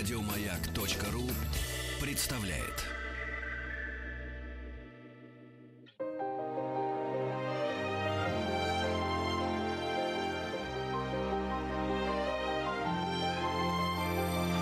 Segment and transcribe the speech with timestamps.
[0.00, 1.24] Радиомаяк.ру
[2.00, 2.86] представляет.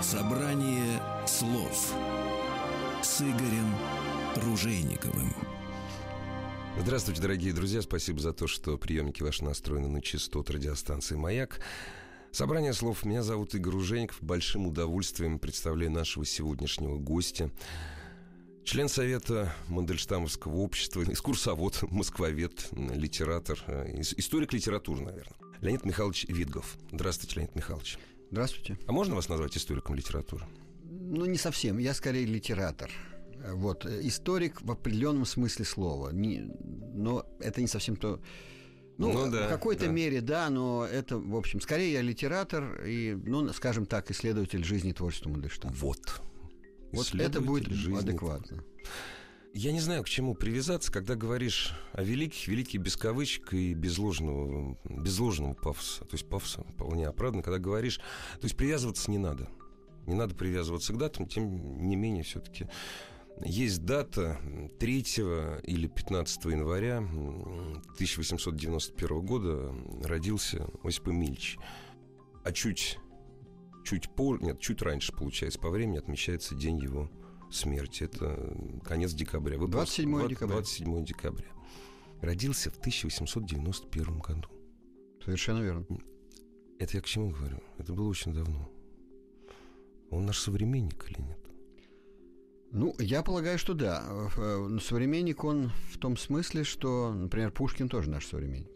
[0.02, 1.94] Собрание слов
[3.00, 3.76] с Игорем
[4.34, 5.32] Ружейниковым.
[6.80, 7.80] Здравствуйте, дорогие друзья.
[7.82, 11.60] Спасибо за то, что приемники ваши настроены на частоту радиостанции «Маяк».
[12.32, 13.04] Собрание слов.
[13.04, 14.18] Меня зовут Игорь Ружеников.
[14.22, 17.50] Большим удовольствием представляю нашего сегодняшнего гостя.
[18.64, 25.36] Член Совета Мандельштамовского общества, экскурсовод, москвовед, литератор, э, историк литературы, наверное.
[25.62, 26.76] Леонид Михайлович Видгов.
[26.92, 27.98] Здравствуйте, Леонид Михайлович.
[28.30, 28.78] Здравствуйте.
[28.86, 30.44] А можно вас назвать историком литературы?
[30.84, 31.78] Ну, не совсем.
[31.78, 32.90] Я скорее литератор.
[33.52, 33.86] Вот.
[33.86, 36.10] Историк в определенном смысле слова.
[36.10, 36.50] Не,
[36.94, 38.20] но это не совсем то...
[38.98, 39.92] Ну, ну да, в какой-то да.
[39.92, 44.90] мере, да, но это, в общем, скорее я литератор и, ну, скажем так, исследователь жизни
[44.90, 45.74] и творчества Мандельштама.
[45.76, 46.20] Вот.
[46.92, 47.96] Вот это будет жизни.
[47.96, 48.64] адекватно.
[49.54, 53.98] Я не знаю, к чему привязаться, когда говоришь о великих, великих без кавычек и без
[53.98, 56.04] ложного, без ложного пафоса.
[56.04, 57.96] То есть пафоса вполне оправданно, когда говоришь...
[57.96, 59.48] То есть привязываться не надо.
[60.06, 62.66] Не надо привязываться к датам, тем не менее все-таки
[63.44, 64.40] есть дата
[64.78, 65.04] 3
[65.64, 71.58] или 15 января 1891 года родился Осип Эмильевич.
[72.44, 72.98] А чуть,
[73.84, 77.10] чуть позже, нет, чуть раньше, получается, по времени отмечается день его
[77.50, 78.04] смерти.
[78.04, 79.58] Это конец декабря.
[79.58, 80.54] Вы 27 просто, декабря.
[80.54, 81.48] 27 декабря.
[82.20, 84.48] Родился в 1891 году.
[85.24, 85.84] Совершенно верно.
[86.78, 87.60] Это я к чему говорю?
[87.78, 88.70] Это было очень давно.
[90.10, 91.47] Он наш современник или нет?
[92.70, 94.04] Ну, я полагаю, что да.
[94.36, 98.68] Э, современник он в том смысле, что, например, Пушкин тоже наш современник.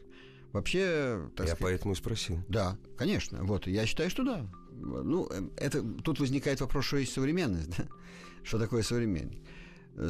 [0.52, 2.38] Вообще, так Я сказать, поэтому и спросил.
[2.48, 3.42] Да, конечно.
[3.44, 4.46] Вот, я считаю, что да.
[4.70, 7.86] Ну, э, это, тут возникает вопрос, что есть современность, да?
[8.42, 9.38] Что такое современник?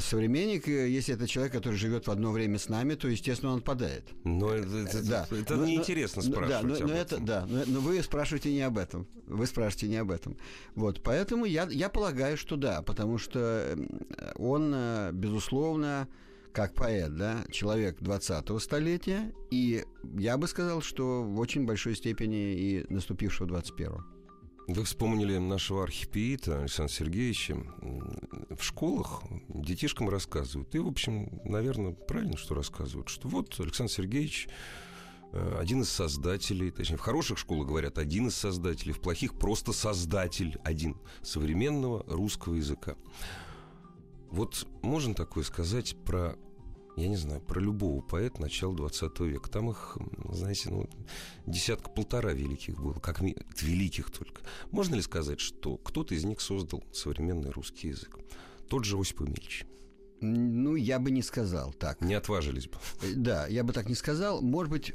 [0.01, 3.59] Современник, э, если это человек, который живет в одно время с нами, то, естественно, он
[3.59, 4.05] отпадает.
[4.25, 5.27] Но это, да.
[5.31, 6.79] это но, неинтересно но, спрашивать.
[6.79, 9.07] Да, но, но это, да, но, но вы спрашиваете не об этом.
[9.27, 10.37] Вы спрашиваете не об этом.
[10.75, 13.77] Вот, поэтому я, я полагаю, что да, потому что
[14.37, 16.09] он, э, безусловно,
[16.53, 19.85] как поэт, да, человек 20-го столетия, и
[20.19, 24.12] я бы сказал, что в очень большой степени и наступившего 21-го.
[24.69, 27.57] Вы вспомнили нашего архипиита Александра Сергеевича.
[28.51, 30.73] В школах детишкам рассказывают.
[30.75, 34.49] И, в общем, наверное, правильно, что рассказывают, что вот Александр Сергеевич
[35.33, 39.73] э, один из создателей, точнее, в хороших школах говорят один из создателей, в плохих просто
[39.73, 42.95] создатель один современного русского языка.
[44.31, 46.37] Вот можно такое сказать про
[46.97, 49.51] я не знаю, про любого поэта начала 20 века.
[49.51, 49.97] Там их,
[50.31, 50.89] знаете, ну,
[51.47, 54.43] десятка-полтора великих было, как великих только.
[54.71, 58.19] Можно ли сказать, что кто-то из них создал современный русский язык?
[58.69, 59.65] Тот же Осип Эмильевич.
[60.21, 62.01] Ну, я бы не сказал так.
[62.01, 62.77] Не отважились бы.
[63.03, 64.41] Э, да, я бы так не сказал.
[64.41, 64.95] Может быть,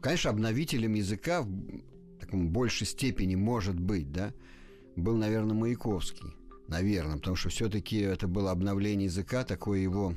[0.00, 1.82] конечно, обновителем языка в
[2.20, 4.34] таком большей степени может быть, да,
[4.96, 6.34] был, наверное, Маяковский.
[6.68, 10.14] Наверное, потому что все-таки это было обновление языка, такое его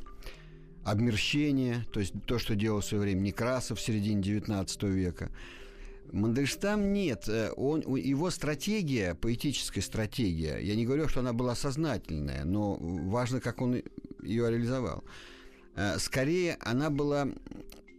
[0.85, 5.31] обмерщение, то есть то, что делал в свое время Некрасов в середине XIX века.
[6.11, 7.27] Мандельштам нет.
[7.27, 13.41] Э, он, его стратегия, поэтическая стратегия, я не говорю, что она была сознательная, но важно,
[13.41, 13.81] как он
[14.21, 15.03] ее реализовал.
[15.75, 17.27] Э, скорее, она была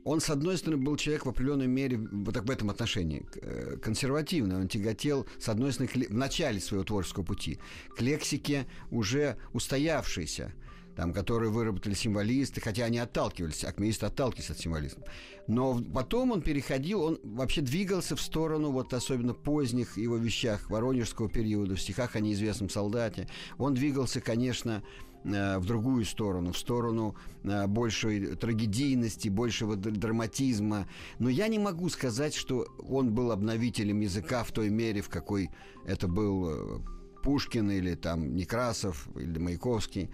[0.04, 3.76] он, с одной стороны, был человек в определенной мере вот так в этом отношении э,
[3.82, 4.54] консервативный.
[4.54, 7.58] Он тяготел, с одной стороны, в начале своего творческого пути
[7.96, 10.52] к лексике уже устоявшейся,
[10.96, 15.04] там, которые выработали символисты, хотя они отталкивались, акмеисты отталкивались от символизма.
[15.46, 21.28] Но потом он переходил, он вообще двигался в сторону, вот особенно поздних его вещах Воронежского
[21.28, 23.28] периода, в стихах о неизвестном солдате.
[23.58, 24.82] Он двигался, конечно,
[25.24, 27.14] э, в другую сторону, в сторону
[27.44, 30.88] э, большей трагедийности, большего драматизма.
[31.18, 35.50] Но я не могу сказать, что он был обновителем языка в той мере, в какой
[35.84, 36.80] это был э,
[37.22, 40.08] Пушкин или там Некрасов или Маяковский.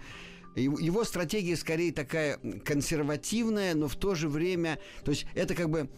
[0.55, 4.79] Его стратегия скорее такая консервативная, но в то же время...
[5.03, 5.89] То есть это как бы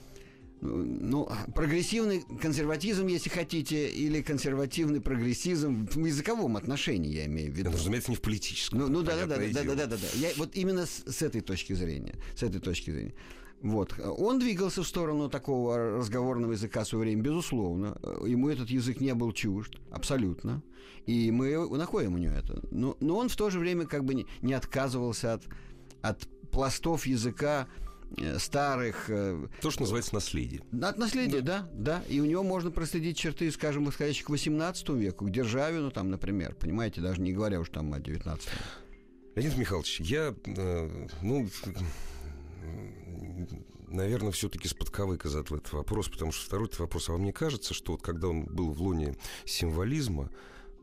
[0.61, 7.69] ну, прогрессивный консерватизм, если хотите, или консервативный прогрессизм в языковом отношении, я имею в виду.
[7.69, 8.79] Это, разумеется, не в политическом.
[8.79, 10.07] Ну, ну да, да, да, да, да, да, да, да.
[10.15, 12.15] Я, вот именно с, с этой точки зрения.
[12.35, 13.13] С этой точки зрения.
[13.61, 13.93] Вот.
[13.99, 17.97] Он двигался в сторону такого разговорного языка в свое время, безусловно.
[18.25, 20.61] Ему этот язык не был чужд, абсолютно.
[21.05, 22.61] И мы находим у него это.
[22.71, 25.43] Но, но он в то же время как бы не, не отказывался от,
[26.01, 27.67] от пластов языка,
[28.17, 29.09] э, старых...
[29.09, 30.61] Э, То, что называется наследие.
[30.81, 31.67] От наследия, да.
[31.73, 32.03] да, да.
[32.07, 36.55] И у него можно проследить черты, скажем, восходящих к 18 веку, к Державину, там, например,
[36.55, 38.49] понимаете, даже не говоря уж там о 19
[39.35, 41.47] Леонид Михайлович, я, э, ну,
[43.87, 47.73] наверное, все-таки с подковыка задал этот вопрос, потому что второй вопрос, а вам не кажется,
[47.73, 49.15] что вот когда он был в лоне
[49.45, 50.31] символизма,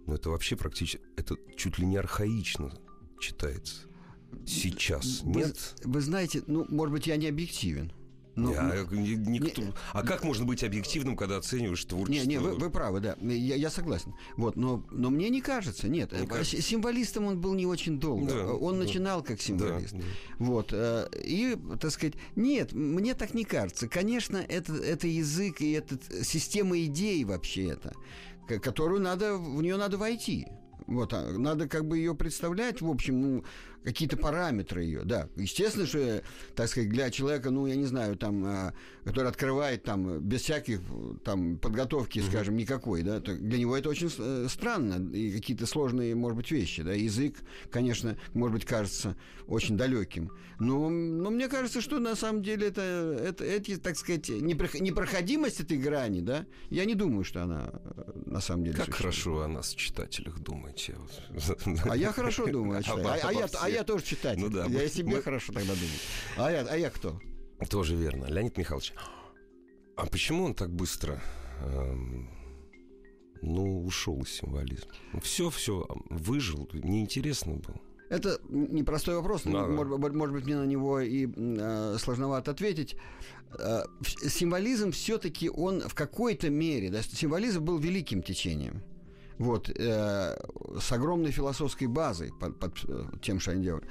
[0.06, 2.73] ну, это вообще практически, это чуть ли не архаично
[3.20, 3.87] читается
[4.46, 5.76] сейчас, вы, нет?
[5.84, 7.93] Вы знаете, ну, может быть, я не объективен.
[8.34, 9.61] Ну, а, никто...
[9.61, 12.26] не, а как можно быть объективным, когда оцениваешь творчество?
[12.26, 14.14] Не, не, вы, вы правы, да, я, я согласен.
[14.37, 16.12] Вот, но, но мне не кажется, нет.
[16.12, 16.62] Не кажется.
[16.62, 18.32] Символистом он был не очень долго.
[18.32, 18.84] Да, он да.
[18.84, 19.93] начинал как символист.
[19.93, 20.05] Да, да.
[20.38, 23.87] Вот, э, и, так сказать, нет, мне так не кажется.
[23.87, 27.93] Конечно, это, это язык и это система идей вообще это,
[28.61, 30.46] которую надо, в нее надо войти.
[30.87, 33.44] Вот, а надо как бы ее представлять, в общем, ну,
[33.84, 35.29] какие-то параметры ее, да.
[35.37, 36.23] Естественно, что,
[36.55, 38.75] так сказать, для человека, ну, я не знаю, там, а,
[39.05, 40.81] который открывает там без всяких
[41.25, 46.37] там подготовки, скажем, никакой, да, для него это очень э, странно и какие-то сложные, может
[46.37, 46.93] быть, вещи, да.
[46.93, 47.37] Язык,
[47.70, 52.82] конечно, может быть, кажется очень далеким, но, но мне кажется, что на самом деле это,
[52.82, 58.40] это эти, так сказать, непроходимость этой грани, да, я не думаю, что она э, на
[58.40, 58.76] самом деле.
[58.76, 59.14] Как существует.
[59.14, 60.96] хорошо о нас, читателях, думаете.
[61.84, 63.25] А я хорошо думаю читателях.
[63.25, 64.41] А, а, я, а я тоже читатель.
[64.41, 65.23] Ну, да, я о себе мы...
[65.23, 65.91] хорошо тогда думаю.
[66.37, 67.21] А я, а я кто?
[67.69, 68.27] Тоже верно.
[68.27, 68.93] Леонид Михайлович,
[69.97, 71.21] а почему он так быстро
[71.61, 72.29] эм,
[73.41, 74.91] ну, ушел из символизма?
[75.23, 77.81] Все, все, выжил, неинтересно было.
[78.09, 80.09] Это непростой вопрос, да, может, да.
[80.13, 82.97] может быть, мне на него и э, сложновато ответить.
[83.59, 83.85] Э,
[84.29, 88.83] символизм все-таки он в какой-то мере, да, символизм был великим течением
[89.43, 90.37] вот, э,
[90.81, 93.85] с огромной философской базой под, под э, тем, что они делают.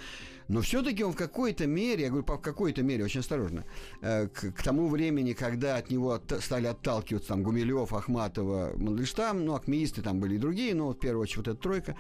[0.52, 3.64] Но все-таки он в какой-то мере, я говорю, в какой-то мере, очень осторожно,
[4.02, 9.46] э, к, к тому времени, когда от него от, стали отталкиваться там Гумилев, Ахматова, Мандельштам,
[9.46, 11.96] ну, акмеисты там были и другие, но в первую очередь вот эта тройка,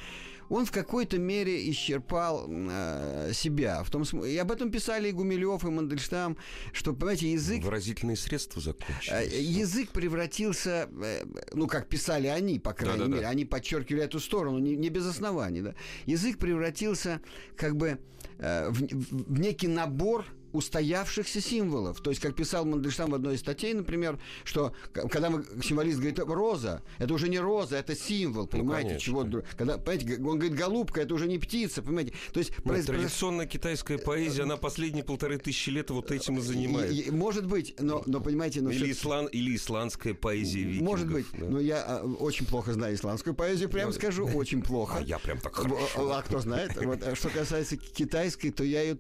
[0.50, 3.84] он в какой-то мере исчерпал э, себя.
[3.84, 6.36] В том смысле, и об этом писали и Гумилев, и Мандельштам,
[6.74, 7.64] что, понимаете, язык...
[7.64, 9.32] Выразительные средства закончились.
[9.32, 13.30] Э, язык превратился, э, ну, как писали они, по крайней да, да, мере, да.
[13.30, 15.74] они подчеркивали эту сторону, не, не без оснований, да.
[16.06, 17.22] Язык превратился
[17.56, 17.98] как бы
[18.42, 22.02] в, в некий набор устоявшихся символов.
[22.02, 26.20] То есть, как писал Мандельштам в одной из статей, например, что когда мы, символист говорит
[26.20, 29.24] «роза», это уже не роза, это символ, ну, понимаете, ну, чего
[29.58, 32.14] когда, понимаете, он говорит «голубка», это уже не птица, понимаете.
[32.34, 32.86] То есть, ну, произ...
[32.86, 36.94] Традиционная китайская поэзия, она последние полторы тысячи лет вот этим и занимается.
[36.94, 38.62] И, может быть, но, но понимаете...
[38.62, 38.92] Но или, все...
[38.92, 40.88] ислан, или исландская поэзия викингов.
[40.88, 41.46] Может быть, да.
[41.46, 43.94] но я а, очень плохо знаю исландскую поэзию, прям но...
[43.94, 44.98] скажу, очень плохо.
[45.02, 46.12] А я прям так хорошо.
[46.12, 46.76] А, а кто знает.
[46.76, 48.98] Вот, а что касается китайской, то я ее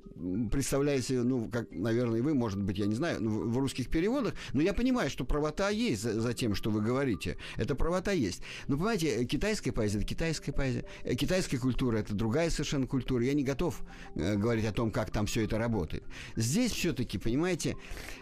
[0.51, 3.89] представляю себе, ну, как, наверное, и вы, может быть, я не знаю, в, в русских
[3.89, 7.37] переводах, но я понимаю, что правота есть за, за тем, что вы говорите.
[7.57, 8.41] Это правота есть.
[8.67, 10.85] Но, понимаете, китайская поэзия– это китайская поэзия.
[11.03, 13.23] Э, китайская культура– это другая совершенно культура.
[13.23, 13.81] Я не готов
[14.15, 16.03] э, говорить о том, как там все это работает.
[16.35, 17.75] Здесь все-таки, понимаете,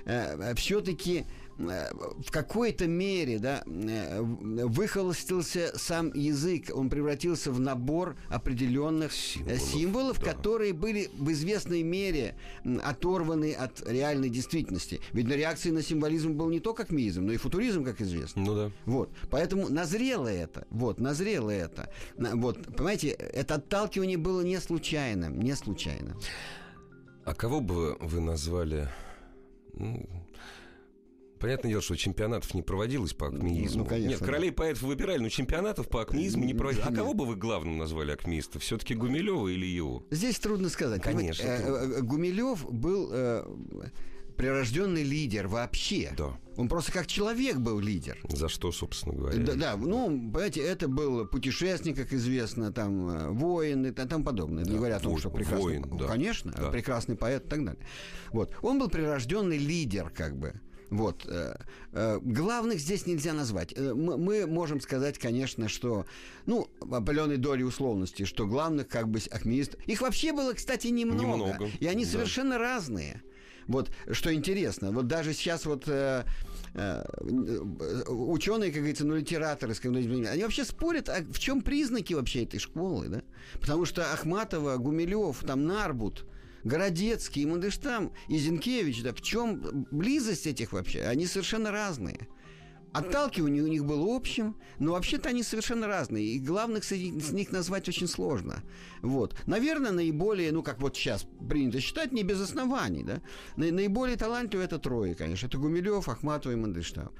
[0.05, 1.23] э, все-таки Э,
[1.59, 9.59] в какой-то мере да, э, выхолостился сам язык, он превратился в набор определенных э, символов,
[9.59, 10.33] символов да.
[10.33, 12.35] которые были в известной мере
[12.83, 15.01] оторваны от реальной действительности.
[15.11, 18.41] Ведь на реакции на символизм был не только акмеизм, но и футуризм, как известно.
[18.41, 18.71] Ну да.
[18.85, 19.09] Вот.
[19.29, 20.65] Поэтому назрело это.
[20.69, 21.91] Вот, назрело это.
[22.17, 26.15] Вот, понимаете, это отталкивание было не случайным, не случайно.
[27.25, 28.89] А кого бы вы назвали
[29.73, 30.07] ну,
[31.39, 33.83] Понятное дело, что чемпионатов не проводилось по акмеизму.
[33.83, 34.09] Ну, конечно.
[34.09, 36.87] Нет, королей поэтов выбирали, но чемпионатов по акмеизму не проводилось.
[36.87, 38.59] А кого бы вы главным назвали акмеиста?
[38.59, 40.03] Все-таки Гумилева или его?
[40.11, 41.01] Здесь трудно сказать.
[41.01, 41.43] Конечно.
[41.43, 43.45] Э, э, Гумилев был э,
[44.35, 46.11] прирожденный лидер вообще.
[46.17, 46.37] Да.
[46.57, 48.19] Он просто как человек был лидер.
[48.27, 49.37] За что, собственно говоря?
[49.37, 54.65] Да, да ну, понимаете, это был путешественник, как известно, там, воин и тому подобное.
[54.65, 55.61] Да, не говоря о том, что прекрасный...
[55.61, 56.07] Воин, да.
[56.07, 56.69] Конечно, да.
[56.69, 57.85] прекрасный поэт и так далее.
[58.33, 58.53] Вот.
[58.61, 60.59] Он был прирожденный лидер, как бы.
[60.89, 61.25] Вот.
[61.27, 61.55] Э,
[61.91, 63.73] э, главных здесь нельзя назвать.
[63.75, 66.05] Э, мы можем сказать, конечно, что,
[66.45, 69.75] ну, определенной доли условности, что главных как бы акмеист...
[69.85, 71.21] Их вообще было, кстати, немного.
[71.21, 72.11] немного и они да.
[72.11, 73.21] совершенно разные.
[73.67, 76.23] Вот, что интересно, вот даже сейчас вот э,
[76.73, 77.03] э,
[78.07, 83.09] ученые, как говорится, ну, литераторы, они вообще спорят, а в чем признаки вообще этой школы,
[83.09, 83.21] да?
[83.59, 86.25] Потому что Ахматова, Гумилев, там Нарбут–
[86.63, 91.03] Городецкий, и Мандельштам, и Зинкевич, да, в чем близость этих вообще?
[91.03, 92.27] Они совершенно разные.
[92.91, 96.25] Отталкивание у них было общим, но вообще-то они совершенно разные.
[96.25, 98.63] И главных среди них назвать очень сложно.
[99.01, 99.35] Вот.
[99.45, 103.21] Наверное, наиболее, ну, как вот сейчас принято считать, не без оснований, да,
[103.57, 105.47] наиболее талантливые это трое, конечно.
[105.47, 107.11] Это Гумилев, Ахматова и Мандельштам.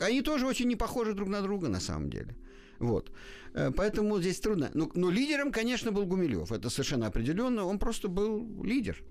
[0.00, 2.36] Они тоже очень не похожи друг на друга, на самом деле.
[2.82, 3.12] Вот.
[3.54, 4.70] Э, поэтому здесь трудно.
[4.74, 6.50] Но, но лидером, конечно, был Гумилев.
[6.52, 7.64] Это совершенно определенно.
[7.64, 9.02] Он просто был лидер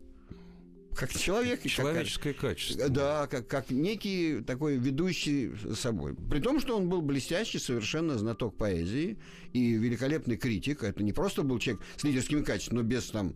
[0.96, 1.64] как человек.
[1.64, 2.90] Человеческое как, качество.
[2.90, 6.16] Да, как, как некий такой ведущий собой.
[6.30, 9.18] При том, что он был блестящий совершенно знаток поэзии
[9.54, 10.84] и великолепный критик.
[10.84, 13.36] Это не просто был человек с лидерскими качествами, но без там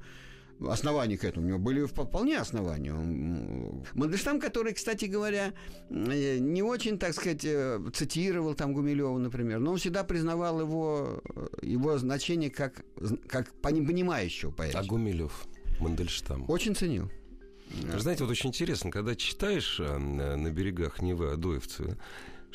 [0.62, 1.45] оснований к этому.
[1.45, 2.93] У него были вполне основания.
[3.93, 5.53] Мандельштам, который, кстати говоря,
[5.89, 11.21] э, не очень, так сказать, э, цитировал там Гумилева, например, но он всегда признавал его,
[11.35, 12.85] э, его значение как,
[13.27, 14.79] как понимающего поэта.
[14.79, 15.45] А Гумилев?
[15.79, 16.50] Мандельштам.
[16.50, 17.12] Очень ценил.
[17.97, 21.97] Знаете, вот очень интересно, когда читаешь на берегах Невы Адоевцы,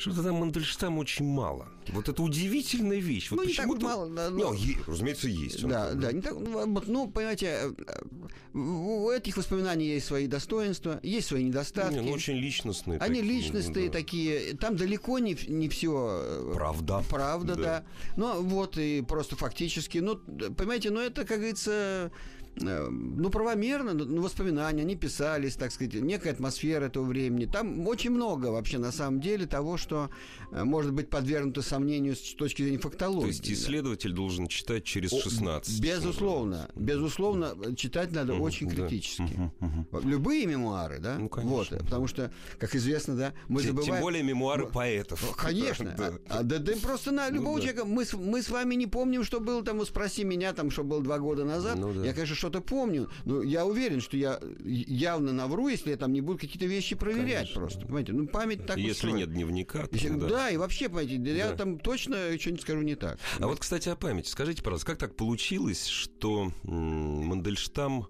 [0.01, 1.69] что-то там Мандельштама очень мало.
[1.89, 3.29] Вот это удивительная вещь.
[3.29, 4.07] Вот ну, не так вот мало.
[4.07, 4.53] Но...
[4.53, 5.65] Не, разумеется, есть.
[5.67, 6.11] Да, да.
[6.11, 11.93] Не так, ну, ну, понимаете, э, у этих воспоминаний есть свои достоинства, есть свои недостатки.
[11.93, 12.99] Не, ну, очень личностные.
[12.99, 13.93] Они такие, личностные да.
[13.93, 14.57] такие.
[14.57, 16.21] Там далеко не, не все...
[16.23, 17.03] Э, правда.
[17.09, 17.61] Правда, да.
[17.61, 17.83] да.
[18.17, 19.99] Ну, вот и просто фактически.
[19.99, 22.11] Ну, понимаете, ну, это, как говорится
[22.55, 27.45] ну, правомерно, ну, воспоминания, они писались, так сказать, некая атмосфера этого времени.
[27.45, 30.09] Там очень много вообще на самом деле того, что
[30.51, 33.21] э, может быть подвергнуто сомнению с точки зрения фактологии.
[33.21, 34.17] То есть исследователь да.
[34.17, 35.81] должен читать через 16.
[35.81, 36.69] Безусловно.
[36.75, 39.51] Безусловно, читать надо угу, очень критически.
[39.59, 40.07] Угу, угу.
[40.07, 41.17] Любые мемуары, да?
[41.17, 41.55] Ну, конечно.
[41.55, 43.93] Вот, потому что, как известно, да, мы тем, забываем...
[43.93, 45.23] Тем более мемуары поэтов.
[45.25, 45.95] Ну, конечно.
[45.97, 46.13] да.
[46.27, 47.67] А, да, да просто на ну любого ну, да.
[47.67, 47.85] человека...
[47.85, 51.17] Мы, мы с вами не помним, что было там, спроси меня, там, что было два
[51.17, 51.77] года назад.
[51.77, 52.05] Ну, да.
[52.05, 56.21] Я, конечно, что-то помню, но я уверен, что я явно навру, если я там не
[56.21, 57.61] буду какие-то вещи проверять Конечно.
[57.61, 57.81] просто.
[57.81, 59.17] Понимаете, ну память так Если устроена.
[59.17, 60.27] нет дневника, то если, да.
[60.27, 61.29] да, и вообще, понимаете, да.
[61.29, 63.19] я там точно что-нибудь скажу не так.
[63.39, 64.27] А вот, кстати, о памяти.
[64.27, 68.07] Скажите, пожалуйста, как так получилось, что Мандельштам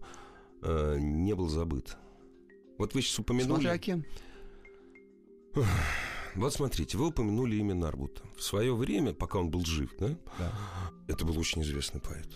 [0.61, 1.97] э, не был забыт?
[2.77, 3.61] Вот вы сейчас упомянули...
[3.61, 4.05] Смотря кем?
[6.35, 8.21] Вот смотрите, вы упомянули имя Нарбута.
[8.37, 10.17] В свое время, пока он был жив, да?
[10.39, 10.53] Да.
[11.09, 12.29] Это был очень известный поэт.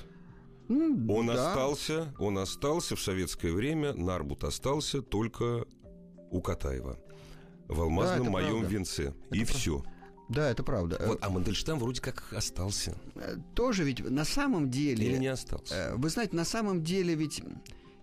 [0.67, 1.33] Ну, он да.
[1.49, 5.65] остался, он остался в советское время, Нарбут остался только
[6.31, 6.99] у Катаева
[7.67, 8.67] в алмазном да, моем правда.
[8.67, 9.03] венце.
[9.03, 9.53] Это и правда.
[9.53, 9.83] все.
[10.27, 11.01] Да, это правда.
[11.05, 12.95] Вот, а Мандельштам вроде как остался.
[13.15, 15.05] Э, тоже ведь на самом деле...
[15.05, 15.75] Или не остался?
[15.75, 17.43] Э, вы знаете, на самом деле ведь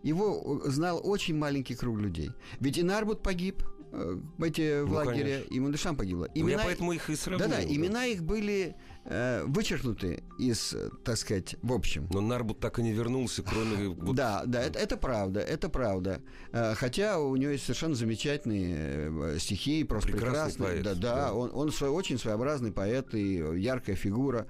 [0.02, 2.30] его знал очень маленький круг людей.
[2.60, 5.54] Ведь и Нарбут погиб, э, эти в ну, лагере, конечно.
[5.54, 6.28] и Мандельштам погибла.
[6.34, 6.44] Имена...
[6.44, 7.48] Ну, я поэтому их и сравнил.
[7.48, 12.08] Да-да, имена их были э, вычеркнуты из, так сказать, в общем.
[12.12, 13.88] Но Нарбут так и не вернулся, кроме...
[13.88, 14.14] Вот...
[14.16, 16.20] Да, да, это, это правда, это правда.
[16.52, 20.68] Э, хотя у него есть совершенно замечательные э, стихи, просто прекрасный прекрасные.
[20.68, 24.46] Поэт, да, да, да, он, он свой, очень своеобразный поэт и яркая фигура.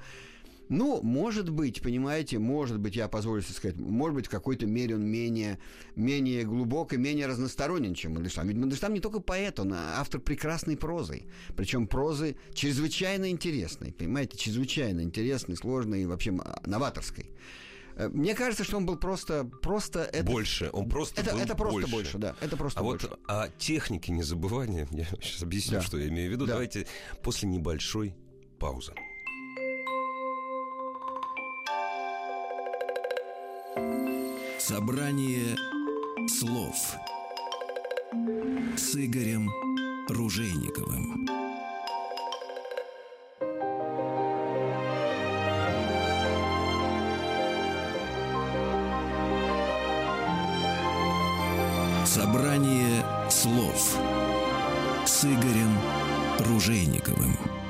[0.73, 4.95] Ну, может быть, понимаете, может быть, я позволю себе сказать, может быть, в какой-то мере
[4.95, 5.59] он менее,
[5.97, 8.49] менее глубок и менее разносторонен, чем Мандельштам.
[8.49, 11.25] Ведь Мандельштам не только поэт, он автор прекрасной прозы.
[11.57, 16.33] Причем прозы чрезвычайно интересной, понимаете, чрезвычайно интересной, сложной и вообще
[16.64, 17.31] новаторской.
[17.97, 20.71] Э, мне кажется, что он был просто, просто это больше.
[20.73, 21.93] Он просто это, был это просто больше.
[21.93, 22.35] больше, да.
[22.41, 23.09] Это просто а больше.
[23.09, 25.83] вот о технике незабывания я сейчас объясню, да.
[25.83, 26.47] что я имею в виду.
[26.47, 26.55] Да.
[26.55, 26.87] Давайте
[27.23, 28.14] после небольшой
[28.59, 28.95] паузы.
[34.64, 35.57] Собрание
[36.28, 36.76] слов
[38.76, 39.50] с Игорем
[40.09, 41.26] Ружейниковым.
[52.07, 53.97] Собрание слов
[55.04, 55.76] с Игорем
[56.38, 57.62] Ружейниковым.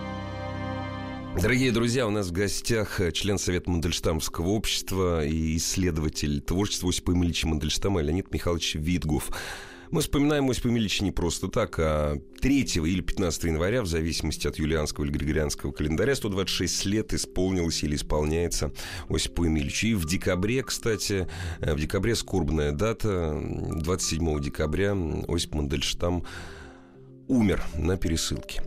[1.43, 7.11] Дорогие друзья, у нас в гостях э, член Совета Мандельштамского общества и исследователь творчества Осипа
[7.11, 9.29] Ильича Мандельштама Леонид Михайлович Витгуф.
[9.91, 14.61] Мы вспоминаем Осипа Ильича не просто так, а 3 или 15 января, в зависимости от
[14.61, 18.73] юлианского или григорианского календаря, 126 лет исполнилось или исполняется
[19.09, 19.89] Осипу Емельевичу.
[19.89, 21.27] И в декабре, кстати,
[21.59, 24.97] э, в декабре скорбная дата, 27 декабря
[25.27, 26.25] Осип Мандельштам
[27.27, 28.63] умер на пересылке.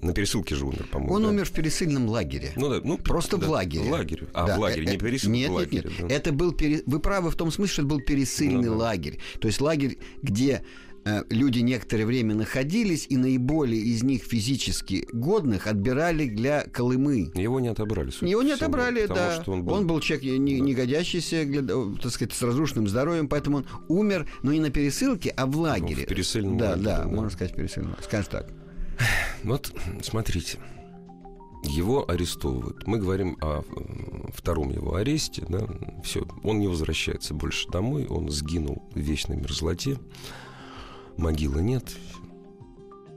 [0.00, 1.14] На пересылке же умер, по-моему.
[1.14, 1.28] Он да?
[1.28, 2.52] умер в пересыльном лагере.
[2.56, 3.84] Ну да, ну просто да, в лагере.
[3.84, 4.28] В лагере.
[4.32, 5.32] А да, в лагере, э, не пересылка.
[5.32, 5.92] Нет, нет, нет.
[6.00, 6.14] Да.
[6.14, 6.82] Это был пере...
[6.86, 8.84] вы правы в том смысле, что это был пересыльный ну, да.
[8.84, 9.18] лагерь.
[9.40, 10.62] То есть лагерь, где
[11.04, 17.32] э, люди некоторое время находились, и наиболее из них физически годных отбирали для Колымы.
[17.34, 18.12] Его не отобрали.
[18.24, 19.42] Его не отобрали, потому, да.
[19.42, 19.74] Что он, был...
[19.74, 20.64] он был человек не, да.
[20.64, 25.30] не годящийся, для, так сказать, с разрушенным здоровьем, поэтому он умер, но не на пересылке,
[25.30, 25.96] а в лагере.
[25.96, 26.84] Ну, в пересыльном да, лагере.
[26.84, 27.96] Да, да, можно сказать пересыльном.
[28.02, 28.63] Скажем так.
[29.44, 29.72] Вот,
[30.02, 30.58] смотрите,
[31.64, 32.86] его арестовывают.
[32.86, 33.62] Мы говорим о
[34.34, 35.44] втором его аресте.
[35.48, 35.66] Да?
[36.02, 39.98] Все, он не возвращается больше домой, он сгинул в вечной мерзлоте.
[41.16, 41.94] Могилы нет.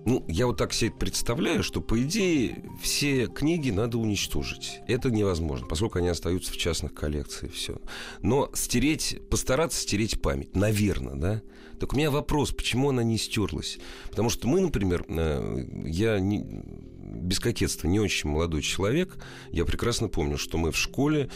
[0.07, 4.79] Ну, я вот так себе представляю, что, по идее, все книги надо уничтожить.
[4.87, 7.81] Это невозможно, поскольку они остаются в частных коллекциях, все.
[8.21, 11.41] Но стереть, постараться стереть память, наверное, да?
[11.81, 13.79] Так у меня вопрос, почему она не стерлась?
[14.09, 19.17] Потому что мы, например, э, я не, без кокетства не очень молодой человек.
[19.51, 21.29] Я прекрасно помню, что мы в школе,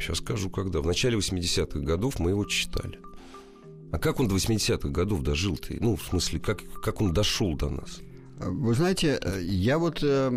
[0.00, 3.00] сейчас э, скажу когда, в начале 80-х годов мы его читали.
[3.96, 5.74] А как он до 80-х годов дожил-то?
[5.80, 8.02] Ну, в смысле, как, как он дошел до нас?
[8.38, 10.30] Вы знаете, э, я вот э,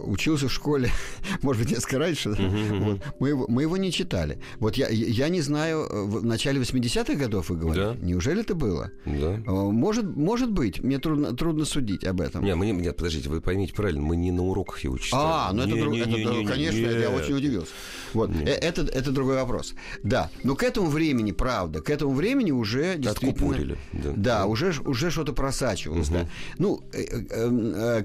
[0.00, 0.90] учился в школе,
[1.42, 2.30] может быть, несколько раньше.
[2.30, 4.40] Uh-huh, Вот, мы, его, мы его не читали.
[4.58, 7.98] Вот я, я не знаю, э, в начале 80-х годов вы говорите?
[8.00, 8.06] Да.
[8.06, 8.90] Неужели это было?
[9.06, 9.38] Да.
[9.46, 10.82] Может, может быть.
[10.82, 12.44] Мне трудно, трудно судить об этом.
[12.44, 15.22] Нет, мы, нет, подождите, вы поймите правильно, мы не на уроках его читали.
[15.24, 17.72] А, ну это, не, друг, не, это не, не, конечно, не, я очень удивился.
[18.14, 19.74] Вот, это, это другой вопрос.
[20.02, 23.32] Да, но к этому времени, правда, к этому времени уже действительно...
[23.32, 23.78] Откупорили.
[23.92, 26.08] Да, да уже, уже что-то просачивалось.
[26.08, 26.18] Угу.
[26.18, 26.28] Да.
[26.58, 27.11] Ну, э,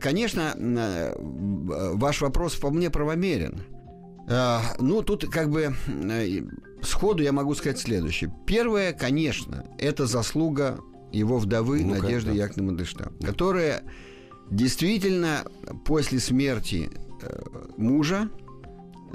[0.02, 3.62] конечно, э, ваш вопрос вполне правомерен.
[4.28, 5.74] Э, ну, тут как бы
[6.82, 8.34] сходу я могу сказать следующее.
[8.46, 10.80] Первое, конечно, это заслуга
[11.12, 12.38] его вдовы ну Надежды да.
[12.38, 13.84] Яковлевны Мандельштам, которая
[14.52, 15.44] действительно
[15.86, 16.90] после смерти
[17.78, 18.30] мужа,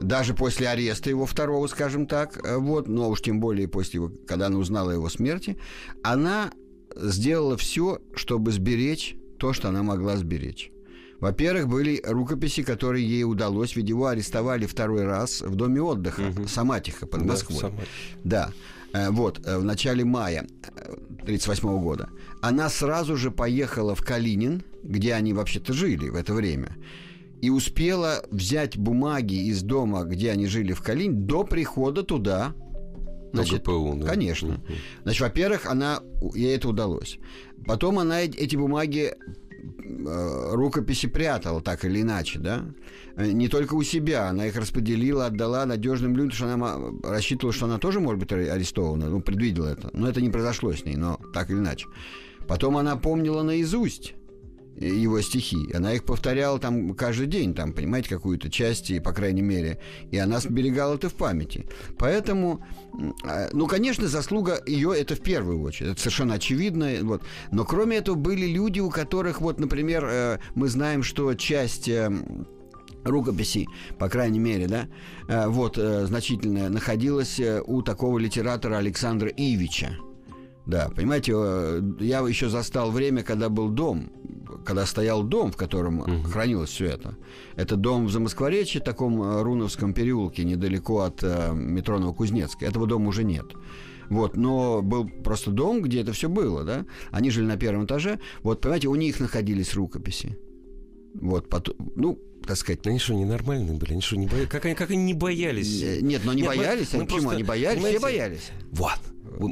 [0.00, 4.46] даже после ареста его второго, скажем так, вот, но уж тем более после его, когда
[4.46, 5.58] она узнала о его смерти,
[6.02, 6.50] она
[6.96, 10.70] сделала все, чтобы сберечь то, что она могла сберечь.
[11.18, 16.46] Во-первых, были рукописи, которые ей удалось, ведь его арестовали второй раз в доме отдыха угу.
[16.46, 17.72] Саматиха под Москвой.
[18.22, 18.52] Да,
[18.92, 19.00] да.
[19.00, 20.46] Э, вот, э, в начале мая
[21.22, 22.08] 1938 э, года.
[22.40, 26.76] Она сразу же поехала в Калинин, где они вообще-то жили в это время,
[27.40, 32.54] и успела взять бумаги из дома, где они жили в Калинин, до прихода туда
[33.32, 34.08] Значит, ГПУ, да?
[34.08, 34.60] Конечно.
[35.04, 36.00] Значит, во-первых, она,
[36.34, 37.18] ей это удалось.
[37.66, 42.64] Потом она эти бумаги э, рукописи прятала так или иначе, да?
[43.16, 47.66] Э, не только у себя, она их распределила, отдала надежным людям, что она рассчитывала, что
[47.66, 49.90] она тоже может быть арестована, ну, предвидела это.
[49.92, 51.86] Но это не произошло с ней, но так или иначе.
[52.46, 54.14] Потом она помнила наизусть
[54.76, 55.70] его стихи.
[55.74, 59.80] Она их повторяла там каждый день, там, понимаете, какую-то часть, по крайней мере.
[60.10, 61.66] И она сберегала это в памяти.
[61.98, 62.64] Поэтому,
[63.24, 65.92] а, ну, конечно, заслуга ее это в первую очередь.
[65.92, 66.90] Это совершенно очевидно.
[67.02, 67.22] Вот.
[67.50, 72.10] Но кроме этого были люди, у которых, вот, например, э, мы знаем, что часть э,
[73.04, 74.88] рукописей, по крайней мере, да,
[75.28, 79.98] э, вот, значительная, находилась у такого литератора Александра Ивича.
[80.66, 81.32] Да, понимаете,
[82.00, 84.10] я еще застал время, когда был дом
[84.64, 86.22] когда стоял дом, в котором угу.
[86.24, 87.16] хранилось все это.
[87.56, 92.64] Это дом в Замоскворечье, таком э, Руновском переулке, недалеко от э, метро Новокузнецка.
[92.64, 93.46] Этого дома уже нет.
[94.08, 96.84] Вот, но был просто дом, где это все было, да.
[97.10, 98.20] Они жили на первом этаже.
[98.42, 100.38] Вот, понимаете, у них находились рукописи.
[101.14, 102.86] Вот, потом, ну, так сказать.
[102.86, 103.92] Они что, ненормальные были?
[103.92, 104.48] Они что, не боялись?
[104.48, 105.82] Как они, как они не боялись?
[105.82, 106.92] Э, нет, но не Нет, боялись.
[106.92, 107.84] Мы, мы почему просто, они боялись?
[107.84, 108.50] Все боялись.
[108.70, 108.98] Вот.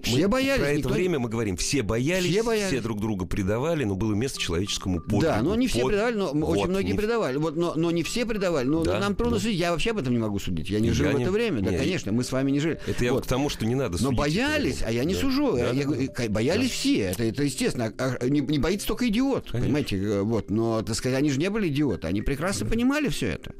[0.02, 0.60] Все боялись.
[0.60, 1.56] Про это время мы говорим.
[1.56, 5.22] Все боялись, все боялись, все друг друга предавали, но было место человеческому подвигу.
[5.22, 5.88] Да, но не все Под...
[5.90, 6.98] предавали, но вот, очень многие не...
[6.98, 7.36] предавали.
[7.36, 8.66] Вот, но, но не все предавали.
[8.66, 9.42] Но да, нам трудно да.
[9.42, 9.58] судить.
[9.58, 10.68] Я вообще об этом не могу судить.
[10.70, 11.16] Я не я жил не...
[11.16, 11.60] в это время.
[11.60, 12.80] Да, конечно, мы с вами не жили.
[12.86, 13.24] Это я вот.
[13.24, 14.10] к тому, что не надо судить.
[14.10, 15.20] Но боялись, а я не да.
[15.20, 15.56] сужу.
[15.56, 16.28] Да, я, да.
[16.28, 16.74] Боялись да.
[16.74, 16.98] все.
[17.00, 17.92] Это, это естественно.
[17.98, 19.50] А, а, не, не боится только идиот.
[19.50, 19.60] Конечно.
[19.60, 19.96] Понимаете?
[19.96, 20.50] Э, вот.
[20.50, 22.06] Но, так сказать, они же не были идиоты.
[22.06, 22.72] Они прекрасно да.
[22.72, 23.54] понимали все это.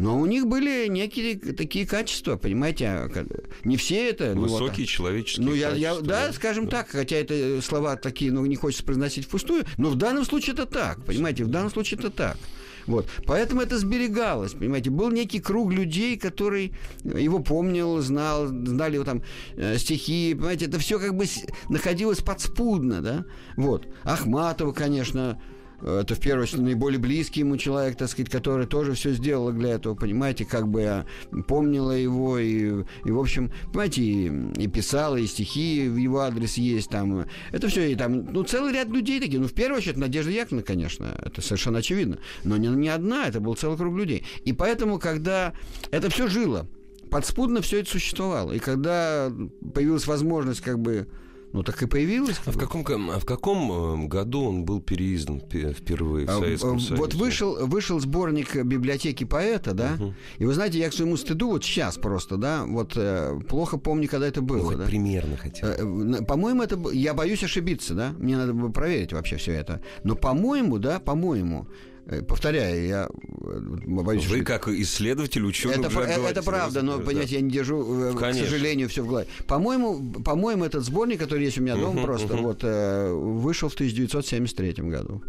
[0.00, 3.26] Но у них были некие такие качества, понимаете, а,
[3.64, 4.32] не все это.
[4.34, 6.78] Высокие ну, вот, человеческие ну, я, я, да, да, скажем да.
[6.78, 10.64] так, хотя это слова такие, ну, не хочется произносить впустую, но в данном случае это
[10.64, 12.38] так, понимаете, в данном случае это так.
[12.86, 13.06] Вот.
[13.26, 14.88] Поэтому это сберегалось, понимаете.
[14.88, 16.72] Был некий круг людей, который
[17.04, 19.22] его помнил, знал, знали его там
[19.56, 20.64] э, стихи, понимаете.
[20.64, 21.26] Это все как бы
[21.68, 23.26] находилось подспудно, да.
[23.56, 23.86] Вот.
[24.02, 25.38] Ахматова, конечно,
[25.82, 29.70] это в первую очередь наиболее близкий ему человек, так сказать, который тоже все сделал для
[29.70, 31.04] этого, понимаете, как бы
[31.46, 36.56] помнила его и, и в общем, понимаете, и, и писала, и стихи в его адрес
[36.56, 37.26] есть там.
[37.52, 39.40] Это все, и там, ну, целый ряд людей такие.
[39.40, 42.18] Ну, в первую очередь, Надежда Яковлевна, конечно, это совершенно очевидно.
[42.44, 44.24] Но не, не одна, это был целый круг людей.
[44.44, 45.52] И поэтому, когда
[45.90, 46.66] это все жило,
[47.10, 48.52] подспудно все это существовало.
[48.52, 49.32] И когда
[49.74, 51.08] появилась возможность как бы
[51.52, 52.40] ну так и появилась.
[52.46, 56.78] А в каком, а в каком э, году он был переиздан впервые в а, Советском
[56.78, 57.02] Союзе?
[57.02, 59.94] Вот вышел, вышел сборник библиотеки поэта, да?
[59.98, 60.14] Угу.
[60.38, 64.08] И вы знаете, я к своему стыду вот сейчас просто, да, вот э, плохо помню,
[64.08, 64.70] когда это было.
[64.70, 64.84] Ну, да?
[64.84, 66.16] примерно хотя бы.
[66.18, 66.78] Э, по-моему, это...
[66.92, 68.14] Я боюсь ошибиться, да?
[68.18, 69.82] Мне надо бы проверить вообще все это.
[70.04, 71.66] Но, по-моему, да, по-моему,
[71.99, 74.44] Э, повторяю, я э, боюсь, Вы что...
[74.44, 77.04] как исследователь, ученый Это, это, это правда, но, да.
[77.04, 78.42] понимаете, я не держу, Конечно.
[78.42, 79.26] к сожалению, все в голове.
[79.46, 82.42] По-моему, по-моему, этот сборник, который есть у меня дома, uh-huh, просто uh-huh.
[82.42, 85.22] вот вышел в 1973 году.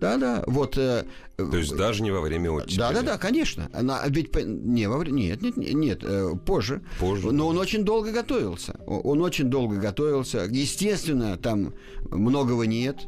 [0.00, 0.76] Да, да, вот.
[0.76, 1.04] Э,
[1.36, 2.78] То есть даже не во время оттепели?
[2.78, 3.70] Да, да, да, конечно.
[3.72, 6.82] Она ведь не во время, нет, нет, нет, нет, э, позже.
[7.00, 7.32] Позже.
[7.32, 8.78] Но он очень долго готовился.
[8.86, 10.46] Он очень долго готовился.
[10.50, 11.72] Естественно, там
[12.10, 13.06] многого нет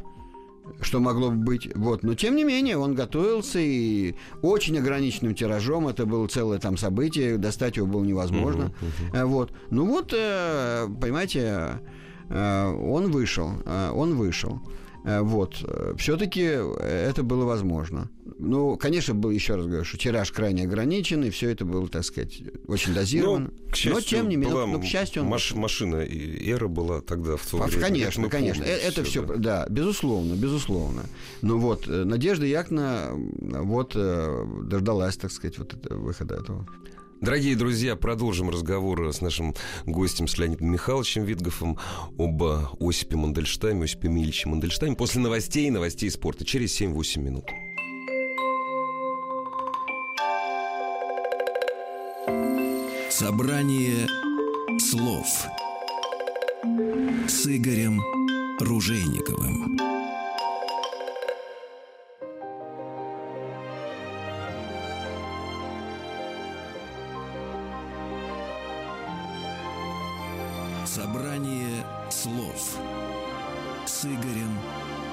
[0.81, 1.75] что могло бы быть.
[1.75, 2.03] Вот.
[2.03, 5.89] Но тем не менее, он готовился и очень ограниченным тиражом.
[5.89, 8.73] Это было целое там событие, достать его было невозможно.
[8.81, 9.27] Uh-huh, uh-huh.
[9.27, 9.53] Вот.
[9.71, 11.81] Ну вот, э, понимаете,
[12.29, 13.53] он вышел.
[13.95, 14.61] Он вышел.
[15.07, 15.64] Э, вот.
[15.97, 18.11] Все-таки это было возможно.
[18.38, 22.42] Ну, конечно, был, еще раз говорю, что тираж крайне ограниченный, все это было, так сказать,
[22.66, 23.51] очень дозировано.
[23.51, 25.23] Ну, к счастью, Но, тем не менее, ну, к счастью...
[25.23, 25.29] Он...
[25.29, 27.81] Маш, машина и эра была тогда в то время.
[27.81, 28.64] Конечно, конечно.
[28.64, 29.37] Помним, это все, да.
[29.37, 31.05] да, безусловно, безусловно.
[31.40, 36.66] Но вот э, Надежда Якна вот э, дождалась, так сказать, вот выхода этого.
[37.21, 39.55] Дорогие друзья, продолжим разговор с нашим
[39.87, 41.79] гостем, с Леонидом Михайловичем Витгофом
[42.19, 42.43] об
[42.79, 47.45] Осипе Мандельштаме, Осипе Мильиче Мандельштаме после новостей и новостей спорта через 7-8 минут.
[53.11, 54.07] Собрание
[54.79, 55.27] слов
[57.29, 58.03] с Игорем
[58.61, 59.96] Ружейниковым.
[72.37, 72.79] Слов
[73.87, 74.59] с Игорем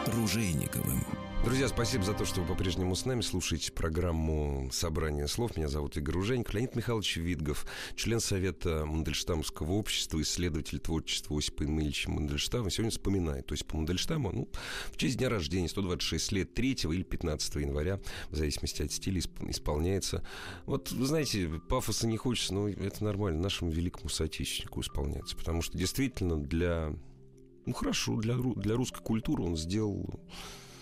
[0.07, 1.05] Ружейниковым.
[1.43, 5.57] Друзья, спасибо за то, что вы по-прежнему с нами слушаете программу «Собрание слов».
[5.57, 6.53] Меня зовут Игорь Ружейник.
[6.53, 12.69] Леонид Михайлович Видгов, член Совета Мандельштамского общества, исследователь творчества Осипа Ильича Мандельштама.
[12.69, 14.47] Сегодня вспоминает Осипа Мандельштама ну,
[14.93, 20.25] в честь дня рождения, 126 лет, 3 или 15 января, в зависимости от стиля, исполняется.
[20.65, 23.41] Вот, вы знаете, пафоса не хочется, но это нормально.
[23.41, 25.36] Нашему великому соотечественнику исполняется.
[25.36, 26.95] Потому что действительно для...
[27.65, 30.19] Ну, хорошо, для, для русской культуры он сделал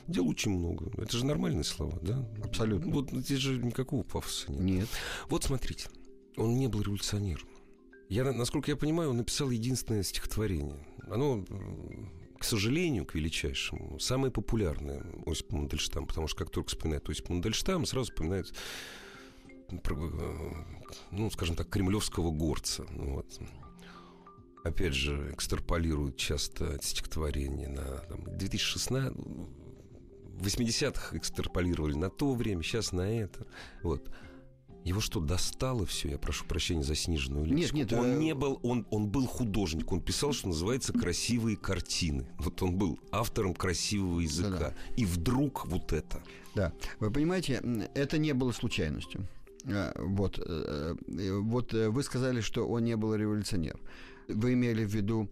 [0.08, 0.92] Дел очень много.
[1.02, 2.28] Это же нормальные слова, да?
[2.44, 2.92] Абсолютно.
[2.92, 4.62] Вот здесь же никакого пафоса нет.
[4.62, 4.90] Нет.
[5.30, 5.90] Вот смотрите,
[6.38, 7.48] он не был революционером.
[8.10, 10.86] Я, насколько я понимаю, он написал единственное стихотворение.
[11.10, 11.46] Оно,
[12.38, 17.86] к сожалению, к величайшему, самое популярное Осип Мандельштам, потому что как только вспоминают Осип Мандельштам,
[17.86, 18.54] сразу вспоминают
[21.12, 22.86] ну, скажем так, кремлевского горца.
[22.90, 23.40] Вот.
[24.64, 29.18] Опять же, экстраполируют часто стихотворение на там, 2016
[30.42, 33.46] в 80-х экстраполировали на то время, сейчас на это.
[33.84, 34.10] Вот.
[34.84, 36.10] Его что, достало все?
[36.10, 37.78] Я прошу прощения за сниженную лексику.
[37.78, 38.00] Нет, нет.
[38.00, 38.18] Он э...
[38.18, 39.92] не был, он, он был художник.
[39.92, 42.28] Он писал, что называется, красивые картины.
[42.40, 44.50] Вот он был автором красивого языка.
[44.50, 44.74] Да-да.
[44.98, 46.24] И вдруг вот это.
[46.56, 46.74] Да.
[47.00, 47.62] Вы понимаете,
[47.94, 49.28] это не было случайностью.
[49.66, 53.80] Э, вот, э, э, вот вы сказали, что он не был революционер.
[54.34, 55.30] Вы имели в виду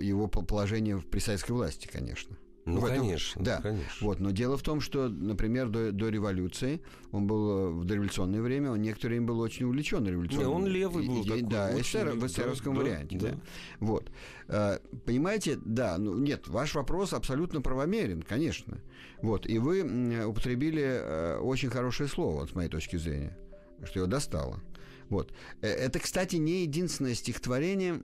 [0.00, 2.36] его положение при советской власти, конечно.
[2.66, 3.60] Ну, в конечно, да.
[3.60, 4.04] конечно.
[4.04, 8.42] Вот, но дело в том, что, например, до, до революции, он был э, в дореволюционное
[8.42, 10.50] время, он некоторое время был очень увлечен революционным.
[10.50, 11.22] Да, он левый был.
[11.22, 13.18] И, такой, да, эсер, в эсеровском да, варианте.
[13.18, 13.38] Да, да.
[13.78, 14.10] Вот.
[14.48, 18.78] А, понимаете, да, ну нет, ваш вопрос абсолютно правомерен, конечно.
[19.22, 23.38] Вот, и вы употребили э, очень хорошее слово, с моей точки зрения,
[23.84, 24.60] что его достало.
[25.08, 25.32] Вот.
[25.60, 28.00] Это, кстати, не единственное стихотворение,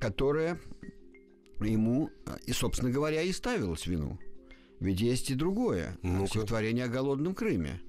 [0.00, 0.58] которое
[1.60, 2.10] ему,
[2.46, 4.18] и, собственно говоря, и ставилось вину.
[4.80, 5.96] Ведь есть и другое.
[6.02, 7.80] ну Стихотворение о голодном Крыме.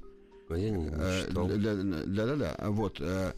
[0.50, 1.48] А я не, не читал.
[1.48, 2.56] Да-да-да.
[2.70, 2.98] Вот.
[3.02, 3.34] Э,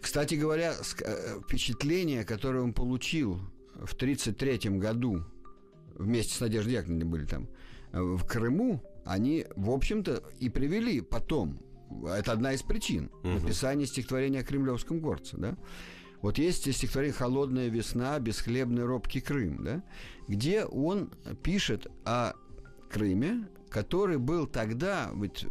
[0.00, 3.38] кстати говоря, э, впечатление, которое он получил
[3.74, 5.24] в 1933 году,
[5.94, 7.48] вместе с Надеждой Яковлевной были там,
[7.92, 11.58] э, в Крыму, они, в общем-то, и привели потом.
[12.06, 13.28] Это одна из причин угу.
[13.28, 15.56] написания стихотворения о кремлевском горце, да?
[16.20, 19.82] Вот есть стихотворение «Холодная весна, бесхлебный робкий Крым», да,
[20.28, 21.10] где он
[21.42, 22.34] пишет о
[22.90, 25.46] Крыме, который был тогда, ведь,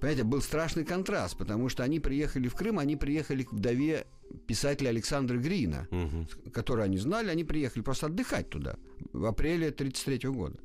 [0.00, 4.06] понимаете, был страшный контраст, потому что они приехали в Крым, они приехали к вдове
[4.46, 6.26] писателя Александра Грина, угу.
[6.52, 8.76] которую они знали, они приехали просто отдыхать туда
[9.12, 10.58] в апреле 1933 года.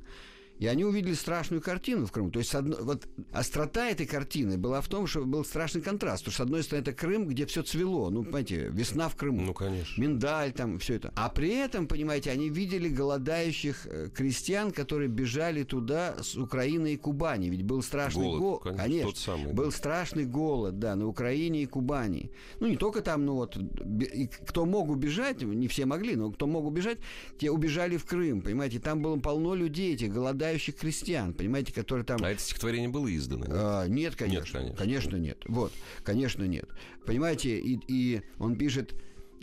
[0.58, 2.30] И они увидели страшную картину в Крыму.
[2.30, 6.24] То есть, одно, вот острота этой картины была в том, что был страшный контраст.
[6.24, 8.10] Потому что, с одной стороны, это Крым, где все цвело.
[8.10, 9.42] Ну, понимаете, весна в Крыму.
[9.42, 10.00] Ну, конечно.
[10.00, 11.12] Миндаль там, все это.
[11.16, 16.96] А при этом, понимаете, они видели голодающих э, крестьян, которые бежали туда с Украины и
[16.96, 17.48] Кубани.
[17.48, 18.40] Ведь был страшный голод.
[18.40, 18.56] Го...
[18.58, 19.70] Конечно, конечно тот самый, был да.
[19.70, 22.30] страшный голод, да, на Украине и Кубани.
[22.60, 26.46] Ну, не только там, ну вот, и кто мог убежать, не все могли, но кто
[26.46, 26.98] мог убежать,
[27.38, 32.04] те убежали в Крым, понимаете, там было полно людей, этих голодающих страдающих крестьян, понимаете, которые
[32.04, 32.18] там...
[32.22, 33.46] А это стихотворение было издано?
[33.46, 34.58] Нет, а, нет конечно.
[34.58, 34.76] Нет, конечно.
[34.76, 35.38] Конечно, нет.
[35.48, 35.72] Вот,
[36.04, 36.68] конечно, нет.
[37.04, 38.94] Понимаете, и, и он пишет,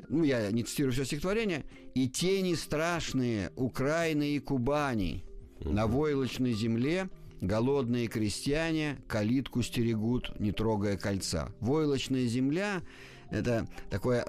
[0.09, 5.23] ну, я не цитирую все стихотворение, «И тени страшные Украины и Кубани
[5.59, 11.51] на войлочной земле голодные крестьяне калитку стерегут, не трогая кольца».
[11.59, 12.81] Войлочная земля–
[13.29, 14.25] это такое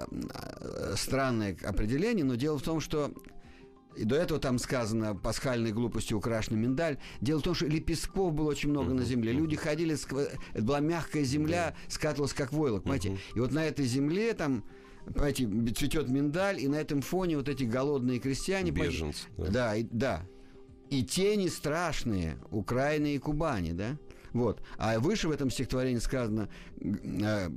[0.95, 3.11] странное определение, но дело в том, что
[3.95, 6.97] и до этого там сказано пасхальной глупости украшенный миндаль.
[7.21, 9.31] Дело в том, что лепестков было очень много на земле.
[9.31, 9.95] Люди ходили,
[10.53, 13.17] это была мягкая земля, скатывалась как войлок, понимаете.
[13.35, 14.63] И вот на этой земле там
[15.05, 18.71] понимаете, цветет миндаль, и на этом фоне вот эти голодные крестьяне...
[18.71, 19.27] Беженцы.
[19.37, 20.25] Да, да, и, да.
[20.89, 23.97] И тени страшные Украины и Кубани, да?
[24.33, 24.61] Вот.
[24.77, 26.49] А выше в этом стихотворении сказано
[26.81, 27.49] э,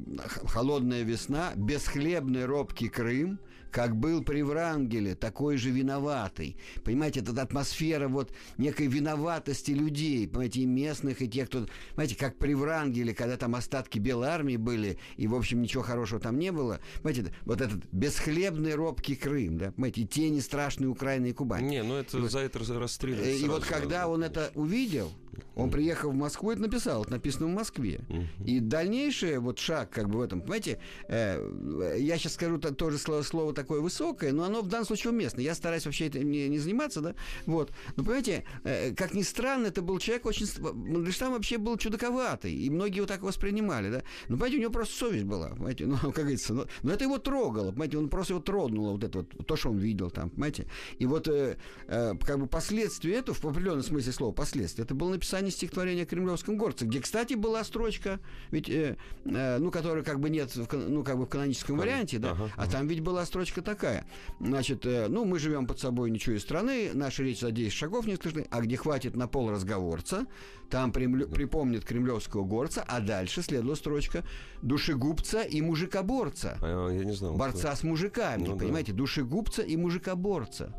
[0.47, 6.57] «Холодная весна, бесхлебный робкий Крым, как был при Врангеле, такой же виноватый.
[6.85, 11.67] Понимаете, эта атмосфера вот некой виноватости людей, понимаете, и местных, и тех, кто...
[11.91, 16.21] Понимаете, как при Врангеле, когда там остатки Белой армии были, и, в общем, ничего хорошего
[16.21, 16.81] там не было.
[17.03, 21.67] Понимаете, вот этот бесхлебный робкий Крым, да, понимаете, и тени страшные Украины и Кубань.
[21.67, 23.41] Не, ну это и за это расстреливают.
[23.41, 25.13] И вот когда он это увидел,
[25.55, 28.01] он приехал в Москву, это написал, это написано в Москве.
[28.45, 33.23] И дальнейший вот шаг как бы в этом, понимаете, э, я сейчас скажу тоже слово,
[33.23, 35.41] слово такое высокое, но оно в данном случае уместно.
[35.41, 37.15] Я стараюсь вообще этим не, не заниматься, да,
[37.47, 37.73] вот.
[37.97, 40.47] Но понимаете, э, как ни странно, это был человек очень...
[40.59, 44.03] Мандельштам вообще был чудаковатый, и многие его так воспринимали, да.
[44.29, 47.19] Но, понимаете, у него просто совесть была, понимаете, ну, как говорится, но, но это его
[47.19, 50.67] трогало, понимаете, он просто его тронуло, вот это вот, то, что он видел там, понимаете.
[50.99, 55.15] И вот э, э, как бы последствия этого, в определенном смысле слова последствия, это было
[55.29, 58.19] написание стихотворения о Кремлевском горце, где, кстати, была строчка,
[58.51, 62.19] ведь, э, э, ну, которая как бы нет, в, ну, как бы в каноническом варианте,
[62.19, 62.73] да, ага, а ага.
[62.73, 64.07] там ведь была строчка такая.
[64.41, 68.07] Значит, э, ну, мы живем под собой ничего из страны, наша речь за 10 шагов
[68.07, 70.27] не слышны, а где хватит на пол разговорца,
[70.71, 74.25] там примлю, припомнит кремлевского горца, а дальше следует строчка
[74.63, 76.57] душегубца и мужикоборца.
[76.63, 77.37] А, я не знал.
[77.37, 78.99] Борца с мужиками, ну, понимаете, да.
[78.99, 80.75] душегубца и мужикоборца.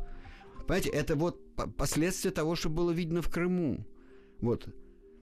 [0.66, 1.40] Понимаете, это вот
[1.76, 3.84] последствия того, что было видно в Крыму.
[4.40, 4.66] Вот.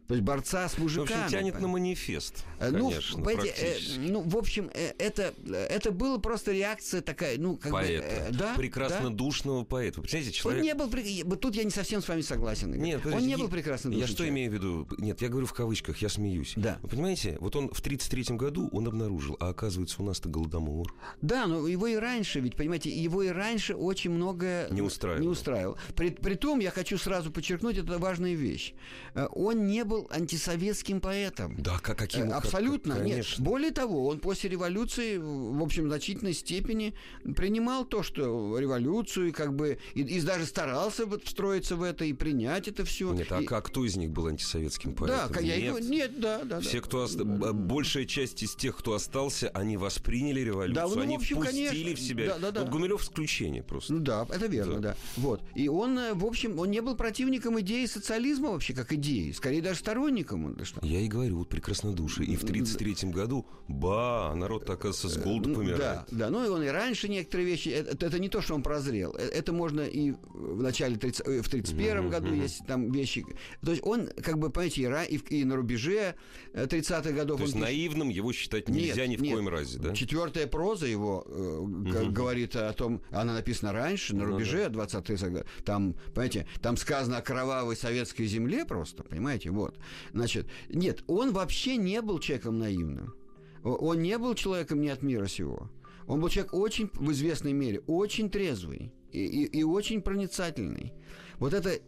[0.09, 1.07] То есть борца с мужиками.
[1.07, 5.35] В общем, тянет на манифест, э, ну, конечно, ну, э, ну, в общем, э, это,
[5.47, 8.07] это было просто реакция такая, ну, как поэта.
[8.07, 8.15] бы...
[8.15, 9.15] Э, да, прекрасно да?
[9.15, 9.99] душного поэта.
[9.99, 10.61] Вы представляете, человек...
[10.63, 11.37] Он не был...
[11.37, 12.73] Тут я не совсем с вами согласен.
[12.73, 14.33] Нет, он не был прекрасно Я что человек.
[14.33, 14.89] имею в виду?
[14.97, 16.55] Нет, я говорю в кавычках, я смеюсь.
[16.57, 16.79] Да.
[16.81, 20.95] Вы понимаете, вот он в 33-м году он обнаружил, а оказывается, у нас-то голодомор.
[21.21, 24.69] Да, но его и раньше, ведь, понимаете, его и раньше очень много...
[24.71, 25.21] Не устраивало.
[25.21, 25.77] Не устраивал.
[25.95, 28.73] При, при том, я хочу сразу подчеркнуть, это важная вещь.
[29.15, 31.55] Он не был антисоветским советским поэтом.
[31.59, 32.33] Да, как каким?
[32.33, 32.97] Абсолютно.
[32.97, 33.27] Как, нет.
[33.39, 36.95] Более того, он после революции, в общем, в значительной степени
[37.37, 42.69] принимал то, что революцию, как бы, и, и даже старался встроиться в это и принять
[42.69, 43.13] это все.
[43.13, 43.45] Нет, а и...
[43.45, 45.33] как кто из них был антисоветским поэтом?
[45.33, 45.59] Да, нет.
[45.59, 46.61] Я, нет, да, да.
[46.61, 46.87] Все, да.
[46.87, 47.21] кто ост...
[47.21, 51.67] большая часть из тех, кто остался, они восприняли революцию, да, ну, они в общем, впустили
[51.67, 51.97] конечно.
[51.97, 52.27] в себя.
[52.27, 52.61] Да, да, да.
[52.61, 53.95] Вот Гумилев исключение просто.
[53.95, 54.81] Ну да, это верно, да.
[54.81, 54.97] да.
[55.17, 55.41] Вот.
[55.55, 59.33] И он, в общем, он не был противником идеи социализма вообще, как идеи.
[59.33, 60.57] Скорее даже сторонником.
[60.83, 62.27] Я и говорю, вот прекраснодушие.
[62.29, 65.79] И в 1933 году, ба, народ, оказывается, с голоду помирает.
[65.79, 68.63] Да, да, ну и он и раньше некоторые вещи, это, это не то, что он
[68.63, 69.15] прозрел.
[69.17, 72.09] Э, это можно и в начале, 30, э, в 31 mm-hmm.
[72.11, 73.25] году есть там вещи.
[73.65, 76.15] То есть он, как бы, понимаете, и, и, и на рубеже
[76.53, 77.39] 30-х годов.
[77.39, 79.35] То есть наивным его считать нельзя нет, ни в нет.
[79.35, 79.95] коем разе, да?
[79.95, 82.11] Четвертая проза его э, mm-hmm.
[82.11, 84.85] говорит о том, она написана раньше, на ну рубеже ну, да.
[84.85, 85.47] 20-х годов.
[85.65, 89.78] Там, понимаете, там сказано о кровавой советской земле просто, понимаете, вот.
[90.13, 93.15] Значит, нет, он вообще не был человеком наивным.
[93.63, 95.71] Он не был человеком не от мира сего.
[96.07, 100.93] Он был человек очень, в известной мере, очень трезвый и, и, и очень проницательный.
[101.39, 101.79] Вот это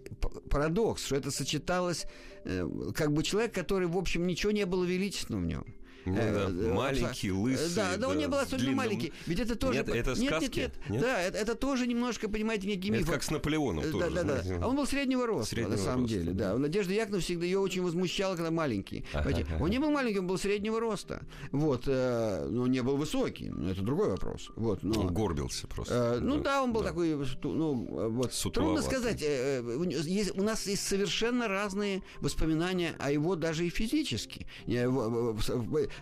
[0.51, 2.07] парадокс, что это сочеталось,
[2.45, 5.75] э, как бы человек, который, в общем, ничего не было величественного в нем.
[6.05, 6.23] Ну, да.
[6.23, 7.75] Э, э, маленький, лысый.
[7.75, 8.77] Да, да, он не был особенно длинным...
[8.79, 9.13] маленький.
[9.27, 9.79] Ведь это тоже...
[9.79, 10.61] Нет, это нет, сказки?
[10.61, 11.01] Нет, нет, нет.
[11.03, 13.03] Да, это, это тоже немножко, понимаете, некий миф.
[13.03, 14.11] Это как с Наполеоном да, тоже.
[14.11, 14.59] Да, да, да.
[14.63, 16.33] А он был среднего роста, среднего на самом роста, деле.
[16.33, 16.53] Да.
[16.53, 16.59] да.
[16.59, 19.05] Надежда Яковлевна всегда ее очень возмущала, когда маленький.
[19.13, 19.63] Ага, ага.
[19.63, 21.23] Он не был маленький, он был среднего роста.
[21.53, 21.85] Вот.
[21.87, 23.53] Э, но не был высокий.
[23.71, 24.51] Это другой вопрос.
[24.57, 25.01] Вот, но...
[25.01, 26.17] Он горбился просто.
[26.17, 26.89] Э, ну да, да он был да.
[26.89, 27.17] такой...
[27.43, 28.33] Ну, вот.
[28.53, 29.23] Трудно сказать.
[29.23, 29.63] Э,
[30.05, 34.47] есть, у нас есть совершенно разные воспоминания о его даже и физически.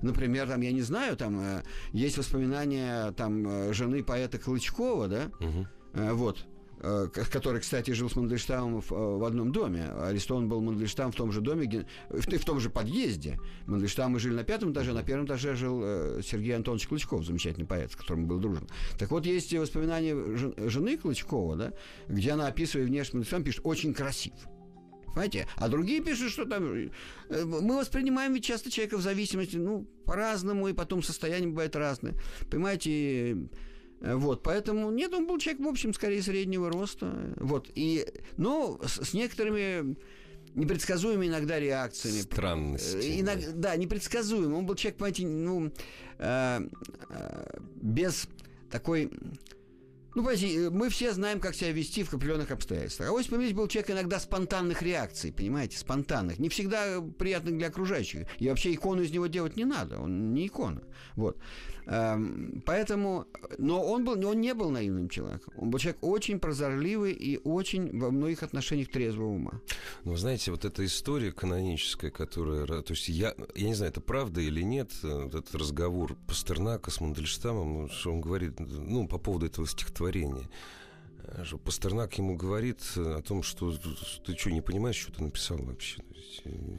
[0.03, 5.31] Например, там, я не знаю, там э, есть воспоминания там э, жены поэта Клычкова, да,
[5.41, 5.67] угу.
[6.15, 6.47] вот,
[7.13, 9.85] который, кстати, жил с Мандельштамом в, одном доме.
[9.85, 13.39] Арестован был Мандельштам в том же доме, в, в том же подъезде.
[13.67, 15.81] Мандельштамы жили на пятом этаже, на первом этаже жил
[16.23, 18.69] Сергей Антонович Клычков, замечательный поэт, с которым был дружен.
[18.99, 20.15] Так вот, есть воспоминания
[20.69, 21.73] жены Клычкова, да,
[22.07, 24.35] где она, описывая внешность Мандельштама, пишет «очень красив».
[25.19, 25.49] Понимаете?
[25.57, 26.73] А другие пишут, что там...
[27.29, 32.15] э, Мы воспринимаем ведь часто человека в зависимости, ну, по-разному, и потом состояние бывает разное.
[32.51, 33.37] Понимаете,
[34.01, 37.35] Э, Вот, поэтому нет, он был человек, в общем, скорее среднего роста.
[37.41, 39.97] Вот, и, ну, с, с некоторыми
[40.55, 42.21] непредсказуемыми иногда реакциями.
[42.21, 42.97] Странности.
[42.97, 44.57] Э, иног- да, непредсказуемый.
[44.57, 45.73] Он был человек, понимаете, ну,
[46.21, 46.61] э,
[47.11, 48.29] э, без
[48.71, 49.11] такой...
[50.15, 53.11] Ну, понимаете, мы все знаем, как себя вести в определенных обстоятельствах.
[53.11, 56.39] А Осип Мамедович был человек иногда спонтанных реакций, понимаете, спонтанных.
[56.39, 58.27] Не всегда приятных для окружающих.
[58.39, 60.01] И вообще икону из него делать не надо.
[60.01, 60.83] Он не икона.
[61.15, 61.39] Вот.
[61.89, 63.27] Эм, Поэтому...
[63.57, 65.55] Но он, был, он не был наивным человеком.
[65.57, 69.61] Он был человек очень прозорливый и очень во многих отношениях трезвого ума.
[70.05, 72.67] Ну, знаете, вот эта история каноническая, которая...
[72.67, 76.15] ра- То есть я, я не знаю, это правда или нет, э, вот этот разговор
[76.27, 80.45] Пастернака с Мандельштамом, что он говорит, ну, по поводу этого стихотворения.
[81.29, 83.73] Э, Пастернак ему говорит э, о том, что
[84.25, 86.03] ты что, не понимаешь, что ты написал вообще?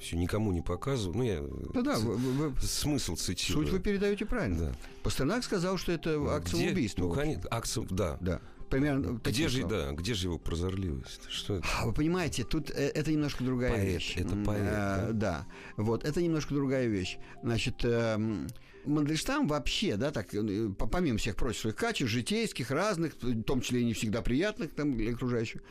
[0.01, 1.15] Все, никому не показывал.
[1.15, 3.65] Ну, я э, Ну да, ц- вы- смысл цитирую.
[3.65, 4.57] суть вы передаете правильно.
[4.69, 4.75] Да.
[5.03, 7.01] Пастернак сказал, что это акт Где- самоубийства.
[7.03, 8.17] Ну, конечно, акт да.
[8.21, 8.41] Да.
[8.69, 11.21] Примерно Где же, да, где же его прозорливость?
[11.27, 11.67] Что это?
[11.79, 14.13] А, Вы понимаете, тут э, это немножко другая Поэт, вещь.
[14.15, 17.17] это поэт, э, да, вот, это немножко другая вещь.
[17.41, 18.47] Значит, эм,
[18.85, 23.61] Мандельштам вообще, да, так, э, по- помимо всех прочих своих качеств, житейских, разных, в том
[23.61, 25.61] числе и не всегда приятных там, для окружающих,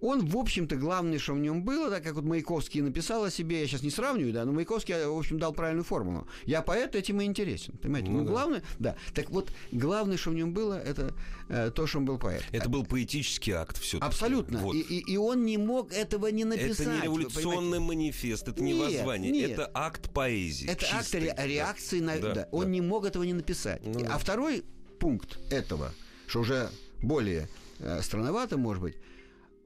[0.00, 3.60] он, в общем-то, главное, что в нем было, да, как вот Маяковский написал о себе,
[3.60, 6.26] я сейчас не сравниваю, да, но Маяковский, э, в общем, дал правильную формулу.
[6.46, 8.10] Я поэт, этим и интересен, понимаете?
[8.10, 8.30] Ну Ну, да.
[8.30, 8.96] главное, да.
[9.14, 11.14] Так вот, главное, что в нем было, это
[11.48, 12.44] э, то, что он был поэт.
[12.52, 14.06] Это был поэтический акт все-таки.
[14.08, 14.58] Абсолютно.
[14.58, 14.74] Вот.
[14.74, 16.80] И, и- и он не мог этого не написать.
[16.86, 19.50] Это не революционный манифест, это не Нет, воззвание, нет.
[19.52, 20.68] это акт поэзии.
[20.68, 21.20] Это акт чистой.
[21.20, 22.18] ре- реакции на...
[22.18, 22.70] Да, да, Он да.
[22.70, 23.82] не мог этого не написать.
[23.84, 24.14] Ну И- да.
[24.14, 24.64] А второй
[24.98, 25.92] пункт этого,
[26.26, 26.70] что уже
[27.02, 28.96] более э, странновато, может быть,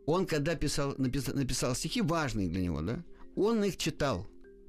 [0.07, 3.05] он, когда писал, написал, написал стихи, важные для него, да,
[3.37, 4.27] он их читал.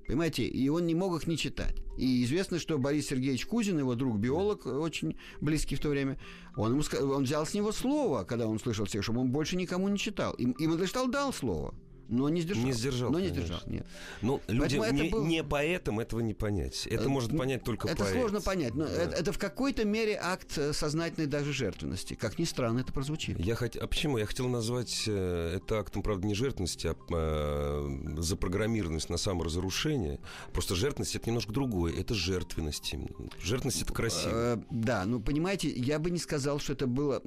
[0.07, 1.75] Понимаете, и он не мог их не читать.
[1.97, 6.19] И известно, что Борис Сергеевич Кузин, его друг, биолог, очень близкий в то время,
[6.55, 9.87] он, ему, он взял с него слово, когда он слышал стих, чтобы он больше никому
[9.87, 10.33] не читал.
[10.33, 11.73] И, и Мандельштам дал слово,
[12.09, 12.63] но не сдержал.
[12.65, 13.85] Не сдержал, Но не сдержал, нет.
[14.21, 16.87] Ну, людям это не, был- не поэтам этого не понять.
[16.87, 18.13] Это Э, может ну, понять только Это поэт.
[18.13, 18.91] сложно понять, но Да.
[18.91, 22.13] это, это в какой-то мере акт э, сознательной даже жертвенности.
[22.15, 23.39] Как ни странно это прозвучит.
[23.39, 23.75] Я хот...
[23.75, 24.17] А почему?
[24.17, 30.19] Я хотел назвать э, это актом, правда, не жертвенности, а э, запрограммированность на саморазрушение.
[30.53, 31.93] Просто жертвенность это немножко другое.
[31.99, 32.93] Это жертвенность.
[33.41, 34.31] Жертвенность это красиво.
[34.33, 37.19] Э, да, ну понимаете, я бы не сказал, что это было.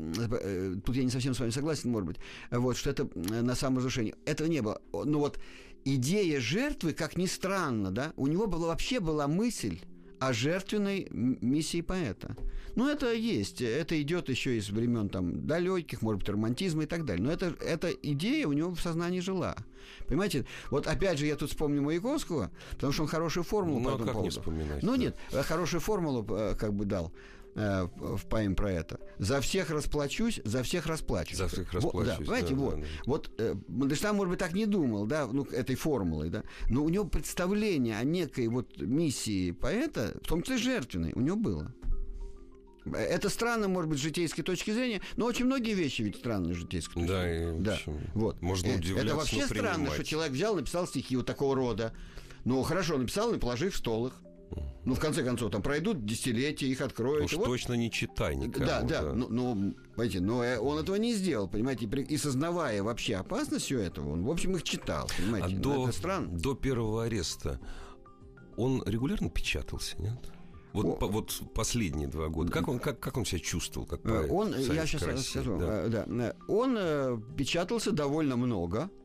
[0.84, 2.16] Тут я не совсем с вами согласен, может быть.
[2.50, 4.14] Вот, что это на саморазрушение.
[4.24, 4.67] Этого не было.
[4.92, 5.38] О, Ну вот
[5.84, 9.80] идея жертвы, как ни странно, да, у него была, вообще была мысль
[10.20, 12.36] о жертвенной миссии поэта.
[12.74, 13.60] Ну, это есть.
[13.60, 17.24] Это идет еще из времен там далеких, может быть, романтизма и так далее.
[17.24, 19.56] Но это, эта идея у него в сознании жила.
[20.06, 20.44] Понимаете?
[20.70, 23.94] Вот опять же я тут вспомню Маяковского, потому что он хорошую формулу Ну, по а
[23.94, 24.40] этому как не поводу.
[24.40, 24.96] вспоминать, Ну да.
[24.98, 27.12] нет, э, хорошую формулу э, как бы дал
[27.58, 28.98] э, в поэме про это.
[29.18, 31.38] За всех расплачусь, за всех расплачусь.
[31.38, 32.74] За всех Вот, расплачусь, да, понимаете, да, вот.
[32.76, 32.86] да, да.
[33.06, 36.88] Вот э, Мандельштам, может быть, так не думал, да, ну, этой формулой, да, но у
[36.88, 41.74] него представление о некой вот миссии поэта, в том числе жертвенной, у него было.
[42.94, 46.58] Это странно, может быть, с житейской точки зрения, но очень многие вещи ведь странные с
[46.58, 47.58] житейской точки Да, зрения.
[47.62, 48.40] и, общем, вот.
[48.40, 49.94] можно Э, удивляться, Это вообще но странно, принимать.
[49.94, 51.92] что человек взял, написал стихи вот такого рода.
[52.46, 54.14] Ну, хорошо, написал и положи в стол их.
[54.84, 57.24] Ну, в конце концов, там пройдут десятилетия, их откроют.
[57.26, 58.64] Уж вот точно не читай никому.
[58.64, 62.82] да, да, ну, ну, понимаете, но э, он этого не сделал, понимаете, и и сознавая
[62.82, 66.38] вообще опасность всего этого, он, в общем, их читал, А понимаете, Ну, до, это странно.
[66.38, 67.60] до первого ареста
[68.56, 70.18] он регулярно печатался, нет?
[70.72, 70.92] Вот, О.
[70.96, 72.52] по- вот последние два года.
[72.52, 75.30] Как он, как, как он себя чувствовал, как Э, Он, в я сейчас России?
[75.30, 75.66] скажу, Да.
[75.84, 78.97] э, да, э, он э, печатался довольно много э,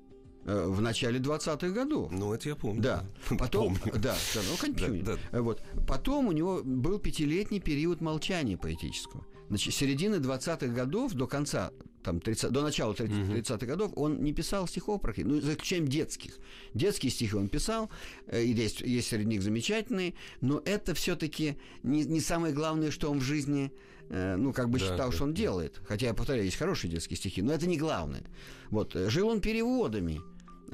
[0.45, 2.11] в начале 20-х годов.
[2.11, 2.81] Ну, это я помню.
[2.81, 3.05] Да,
[3.37, 3.99] потом, Помню.
[3.99, 5.37] да, да, ну, конечно, Да, да.
[5.37, 5.61] Э, Вот.
[5.87, 9.25] Потом у него был пятилетний период молчания поэтического.
[9.49, 11.71] Значит, середины 20-х годов до конца,
[12.03, 16.37] там, 30, до начала 30-х годов он не писал стихов практически, ну, за исключением детских.
[16.73, 17.89] Детские стихи он писал,
[18.27, 23.11] э, и есть, есть среди них замечательные, но это все-таки не, не самое главное, что
[23.11, 23.71] он в жизни,
[24.09, 25.81] э, ну, как бы Да, считал, да, что он делает.
[25.85, 28.23] Хотя, я повторяю, есть хорошие детские стихи, но это не главное.
[28.71, 28.95] Вот.
[28.95, 30.21] э, Жил он переводами.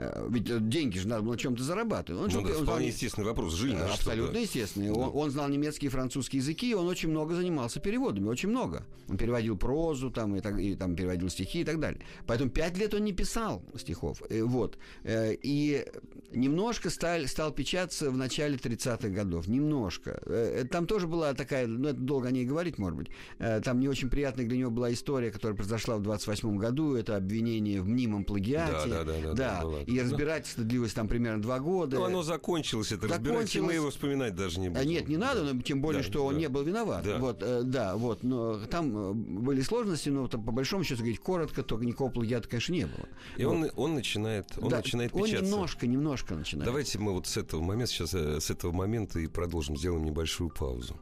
[0.02, 2.22] Э, Ведь э, деньги же надо было чем-то зарабатывать.
[2.22, 3.54] Он Ну, жил- да, он знал вполне не- естественный вопрос.
[3.54, 4.40] Жили на что, Абсолютно да.
[4.40, 4.94] естественно.
[4.94, 8.86] Он, он знал немецкий и французский языки, и он очень много занимался переводами, очень много.
[9.10, 12.02] Он переводил прозу, там, и, так, и там переводил стихи и так далее.
[12.28, 14.22] Поэтому пять лет он не писал стихов.
[14.30, 14.78] Э, Вот.
[15.04, 15.86] Э, И
[16.32, 19.48] немножко стал, стал печататься в начале 30-х годов.
[19.48, 20.20] Немножко.
[20.26, 23.08] Э, Там тоже была такая, ну, это долго о ней говорить, может быть.
[23.40, 26.96] Э, Там не очень приятная для него была история, которая произошла в 28 году.
[26.96, 28.90] Это обвинение в мнимом плагиате.
[28.90, 31.98] Да, да, да, да, да, И и разбирательство длилось там примерно два года.
[31.98, 34.82] Ну, оно закончилось, это разбирательство, мы его вспоминать даже не будем.
[34.82, 36.40] А нет, не надо, но тем более, Да, что он да.
[36.40, 37.04] не был виноват.
[37.04, 37.18] Да.
[37.18, 41.20] Вот, э, да, вот, но там э, были сложности, но там, по большому счету, говорить
[41.20, 43.08] коротко, только никакого плагиата, конечно, не было.
[43.38, 45.52] И он, он начинает, он Да, начинает он печататься.
[45.52, 46.66] немножко, немножко начинает.
[46.66, 50.50] Давайте мы вот с этого момента сейчас э, с этого момента и продолжим, сделаем небольшую
[50.50, 50.96] паузу.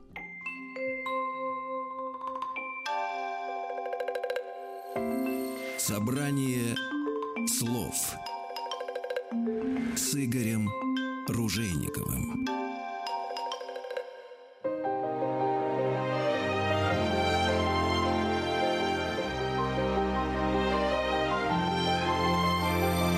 [5.78, 6.76] Собрание
[7.48, 8.16] слов
[9.32, 10.70] с Игорем
[11.28, 12.46] Ружейниковым.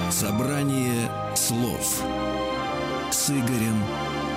[0.09, 2.03] Собрание слов
[3.11, 3.83] с Игорем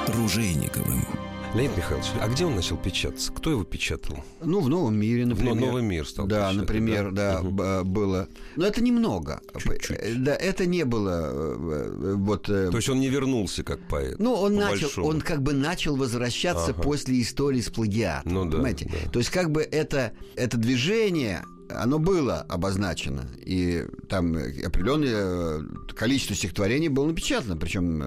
[0.09, 1.32] Ружейниковым.
[1.55, 3.31] Леонид Михайлович, а где он начал печататься?
[3.31, 4.25] Кто его печатал?
[4.41, 5.55] Ну, в новом мире, например.
[5.55, 7.43] «Новый мир» стал Да, печатать, например, да?
[7.43, 8.27] да, б- было.
[8.57, 9.43] Но это немного.
[9.59, 9.99] Чуть-чуть.
[10.01, 12.45] Э, Да, это не было э, э, вот.
[12.45, 14.19] То есть он не вернулся как поэт?
[14.19, 15.07] Ну, он начал, большому.
[15.09, 16.83] он как бы начал возвращаться Ага.
[16.83, 18.33] после истории с плагиатом.
[18.33, 18.91] Ну да, понимаете?
[18.91, 19.11] да.
[19.11, 23.29] То есть, как бы это, это движение, оно было обозначено.
[23.45, 28.01] И там определенное количество стихотворений было напечатано, причем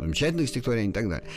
[0.00, 1.28] замечательных стихотворений и так далее.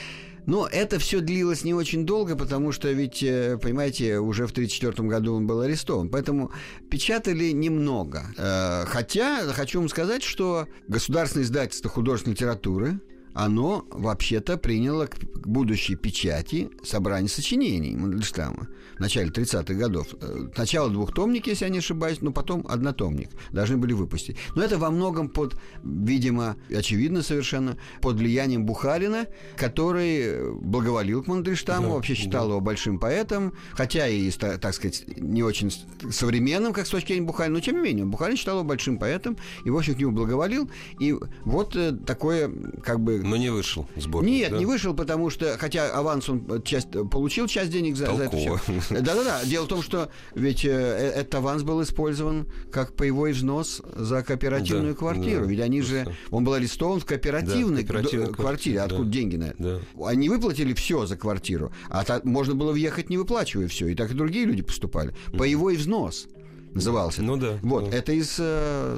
[0.45, 5.07] Но это все длилось не очень долго, потому что ведь, э, понимаете, уже в 1934
[5.09, 6.09] году он был арестован.
[6.09, 6.51] Поэтому
[6.89, 8.25] печатали немного.
[8.37, 12.99] Э, Хотя, хочу вам сказать, что Государственное издательство художественной литературы,
[13.36, 20.07] оно вообще-то приняло к будущей печати собрание сочинений Мандельштама в начале 30-х годов.
[20.21, 24.38] Э, Сначала двухтомник, если я не ошибаюсь, но потом однотомник должны были выпустить.
[24.55, 29.27] Но это во многом под, видимо, очевидно совершенно, под влиянием Бухарина,
[29.57, 35.03] который э, благоволил к Мандельштаму, Да, вообще считал его большим поэтом, хотя и, так сказать,
[35.17, 35.71] не очень
[36.09, 39.38] современным, как с точки зрения Бухарина, но тем не менее, Бухарин считал его большим поэтом,
[39.65, 40.69] и, в общем, к нему благоволил,
[40.99, 41.13] и
[41.43, 42.49] вот э, такое,
[42.81, 44.57] как бы, Но не вышел сборник, нет, да?
[44.57, 48.23] не вышел, потому что, хотя аванс он э, часть, э, получил часть денег за, за
[48.23, 48.57] это все.
[48.57, 48.82] Толково.
[49.01, 49.43] Да-да-да.
[49.45, 54.23] Дело в том, что ведь э, э, этот аванс был использован как паевой взнос за
[54.23, 55.41] кооперативную Да, квартиру.
[55.45, 56.05] да, ведь они же...
[56.32, 58.82] Он был арестован в кооперативной, Да, кооперативной квартире, квартире.
[58.82, 59.09] Откуда да.
[59.11, 59.82] деньги на это?
[59.95, 60.05] Да.
[60.07, 63.88] Они выплатили все за квартиру, а та- можно было въехать, не выплачивая все.
[63.88, 65.13] И так и другие люди поступали.
[65.38, 66.28] Паевой взнос
[66.73, 67.21] назывался.
[67.21, 67.57] Ну да.
[67.61, 67.89] Вот, ну.
[67.89, 68.97] это из э,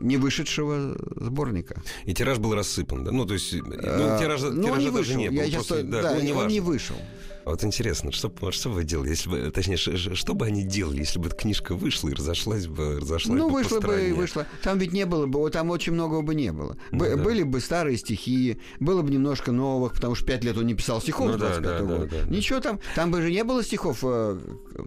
[0.00, 1.82] не вышедшего сборника.
[2.04, 3.12] И тираж был рассыпан, да?
[3.12, 5.16] Ну, то есть, ну, Э, тиража, ну, он тиража не даже вышел.
[5.20, 5.36] не было.
[5.40, 6.52] Я сейчас просто, то- да, да, ну, не он важно.
[6.52, 6.96] не вышел.
[7.44, 11.18] Вот интересно, что, что бы вы делали, если бы, точнее, что бы они делали, если
[11.18, 14.14] бы эта книжка вышла и разошлась бы, разошлась Ну, бы вышло по бы и стране?
[14.14, 14.46] вышло.
[14.62, 16.76] Там ведь не было бы, там очень многого бы не было.
[16.90, 17.22] Ну Бы- да.
[17.22, 21.00] Были бы старые стихи, было бы немножко новых, потому что пять лет он не писал
[21.00, 22.06] стихов Ну с да, 25 да, да, года.
[22.10, 22.30] да, да.
[22.36, 24.38] Ничего там, там бы же не было стихов, э,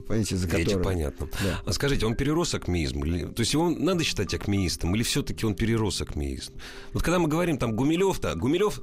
[0.08, 0.80] понимаете, за которые...
[0.80, 1.28] понятно.
[1.44, 1.62] Да.
[1.66, 3.04] А скажите, он перерос акмеизм?
[3.04, 6.54] Или, то есть его надо считать акмеистом, или все-таки он перерос акмеизм?
[6.94, 8.82] Вот когда мы говорим там Гумилев-то, Гумилев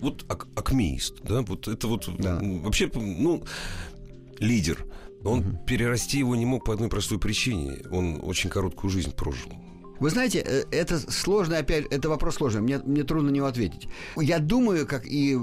[0.00, 2.40] вот ак- акмеист, да, вот это вот Да.
[2.42, 3.42] вообще, ну,
[4.38, 4.84] лидер.
[5.24, 7.78] Он перерасти его не мог по одной простой причине.
[7.90, 9.50] Он очень короткую жизнь прожил.
[10.00, 13.88] Вы знаете, э, это сложно, опять, это вопрос сложный, мне, мне трудно на него ответить.
[14.16, 15.38] Я думаю, как и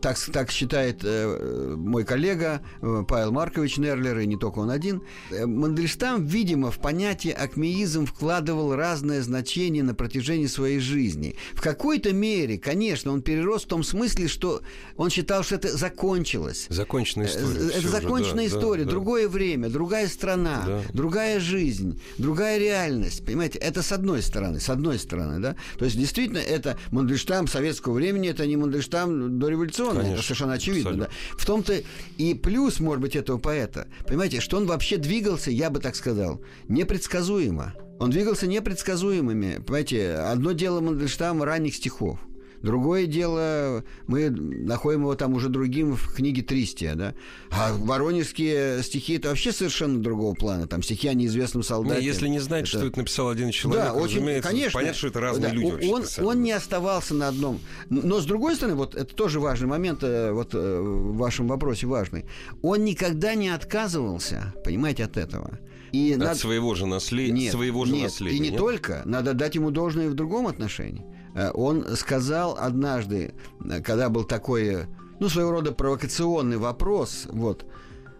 [0.00, 5.02] так, так считает э, мой коллега э, Павел Маркович Нерлер, и не только он один,
[5.30, 11.36] э, Мандельштам, видимо, в понятие акмеизм вкладывал разное значение на протяжении своей жизни.
[11.52, 14.62] В какой-то мере, конечно, он перерос в том смысле, что
[14.96, 16.66] он считал, что это закончилось.
[16.68, 17.46] Законченная история.
[17.46, 18.90] Э, Это Всё уже, законченная да, история, да, да.
[18.90, 20.82] другое время, другая страна, Да.
[20.92, 23.24] другая жизнь, другая реальность.
[23.24, 25.54] Понимаете, это с одной стороны, с одной стороны, да.
[25.78, 30.90] То есть действительно это Мандельштам советского времени, это не Мандельштам дореволюционный, это Конечно, совершенно очевидно,
[30.90, 31.14] абсолютно.
[31.30, 31.36] да.
[31.38, 31.82] В том-то
[32.16, 36.40] и плюс, может быть, этого поэта, понимаете, что он вообще двигался, я бы так сказал,
[36.68, 37.74] непредсказуемо.
[38.00, 39.58] Он двигался непредсказуемыми.
[39.58, 42.18] Понимаете, одно дело Мандельштама ранних стихов.
[42.62, 47.14] Другое дело, мы находим его там уже другим в книге Тристия, да.
[47.50, 50.66] А воронежские стихи это вообще совершенно другого плана.
[50.66, 52.04] Там стихи о неизвестном Не, солдате.
[52.04, 54.78] если не знать, что это написал один человек, да, очень, разумеется, конечно.
[54.78, 55.86] понятно, что это разные Да, люди.
[55.86, 57.60] он- Он, не оставался на одном.
[57.90, 61.86] Но с другой стороны, вот это тоже важный момент, э, вот э, в вашем вопросе
[61.86, 62.24] важный.
[62.62, 65.58] Он никогда не отказывался, понимаете, от этого.
[65.92, 67.32] И От надо- своего же наследия.
[67.32, 68.36] нет, своего же нет, наследия.
[68.36, 68.58] И не нет?
[68.58, 69.02] только.
[69.04, 71.04] Надо дать ему должное и в другом отношении.
[71.34, 74.86] Э, Он сказал однажды, э, когда был такой, э,
[75.20, 77.64] ну, своего рода провокационный вопрос, вот,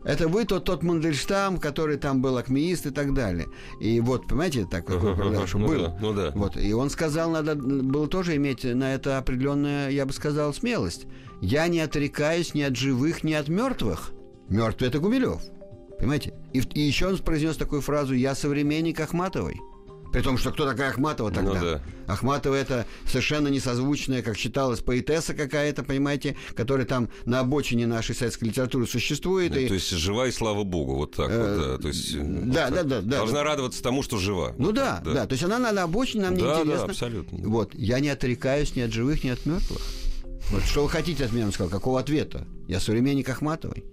[0.05, 3.47] это вы тот, тот Мандельштам, который там был акмеист и так далее.
[3.81, 5.83] И вот, понимаете, так Ага, ага, что ну был.
[5.83, 6.33] да, ну да.
[6.35, 11.07] Вот, и он сказал, надо было тоже иметь на это определенную, я бы сказал, смелость.
[11.41, 14.13] Я не отрекаюсь ни от живых, ни от мертвых.
[14.49, 15.41] Мертвый это Гумилев.
[15.99, 16.35] Понимаете?
[16.53, 19.61] И, и еще он произнес такую фразу «Я современник Ахматовой».
[20.13, 21.61] При том, что кто такая Ахматова Ну тогда?
[21.61, 21.83] да.
[22.07, 28.45] Ахматова это совершенно несозвучная, как считалось, поэтесса какая-то, понимаете, которая там на обочине нашей советской
[28.45, 29.53] литературы существует.
[29.53, 31.79] Да, и- То есть жива и слава богу, вот так вот, да.
[31.79, 32.75] То есть, э, вот да, так.
[32.75, 33.17] да, да, да.
[33.19, 34.55] Должна радоваться тому, что жива.
[34.59, 36.85] Ну Вот да, так, да, То есть она на, обочине, нам Да, да, неинтересно.
[36.87, 37.49] абсолютно.
[37.49, 39.81] Вот, я не отрекаюсь ни от живых, ни от мертвых.
[40.51, 42.47] Вот что вы хотите от меня, он сказал, какого ответа?
[42.69, 43.85] Я современник Ахматовой.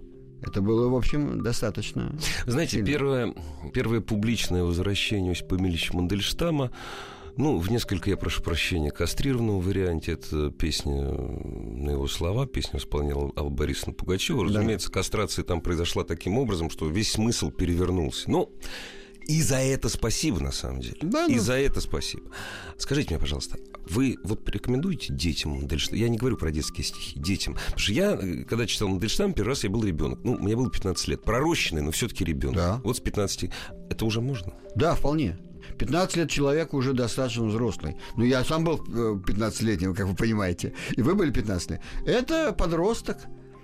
[0.42, 2.14] Это было, в общем, достаточно.
[2.46, 2.86] Знаете, сильно.
[2.86, 3.34] первое,
[3.72, 6.70] первое публичное возвращение Осипа Эмильевича Мандельштама,
[7.36, 13.32] ну, в несколько, я прошу прощения, кастрированном варианте, это песня на его слова, песню исполняла
[13.36, 14.44] Алла Борисовна Пугачева.
[14.44, 18.30] Разумеется, кастрация там произошла таким образом, что весь смысл перевернулся.
[18.30, 18.52] Ну,
[19.30, 20.96] и за это спасибо, на самом деле.
[21.02, 21.40] Да, и ну.
[21.40, 22.24] за это спасибо.
[22.78, 23.58] Скажите мне, пожалуйста,
[23.88, 25.98] вы вот порекомендуете детям Мандельштама?
[25.98, 27.54] Я не говорю про детские стихи, детям.
[27.54, 30.18] Потому что я, э, когда читал Мандельштам, первый раз я был ребенок.
[30.24, 31.22] Ну, мне было 15 лет.
[31.22, 32.56] Пророщенный, но все-таки ребенок.
[32.56, 32.80] Да.
[32.82, 33.50] Вот с 15.
[33.88, 34.52] Это уже можно?
[34.74, 35.38] Да, вполне.
[35.78, 37.98] 15 лет человек уже достаточно взрослый.
[38.16, 40.74] Ну, я сам был э, 15-летним, как вы понимаете.
[40.96, 41.80] И вы были 15 лет.
[42.04, 43.18] Это подросток.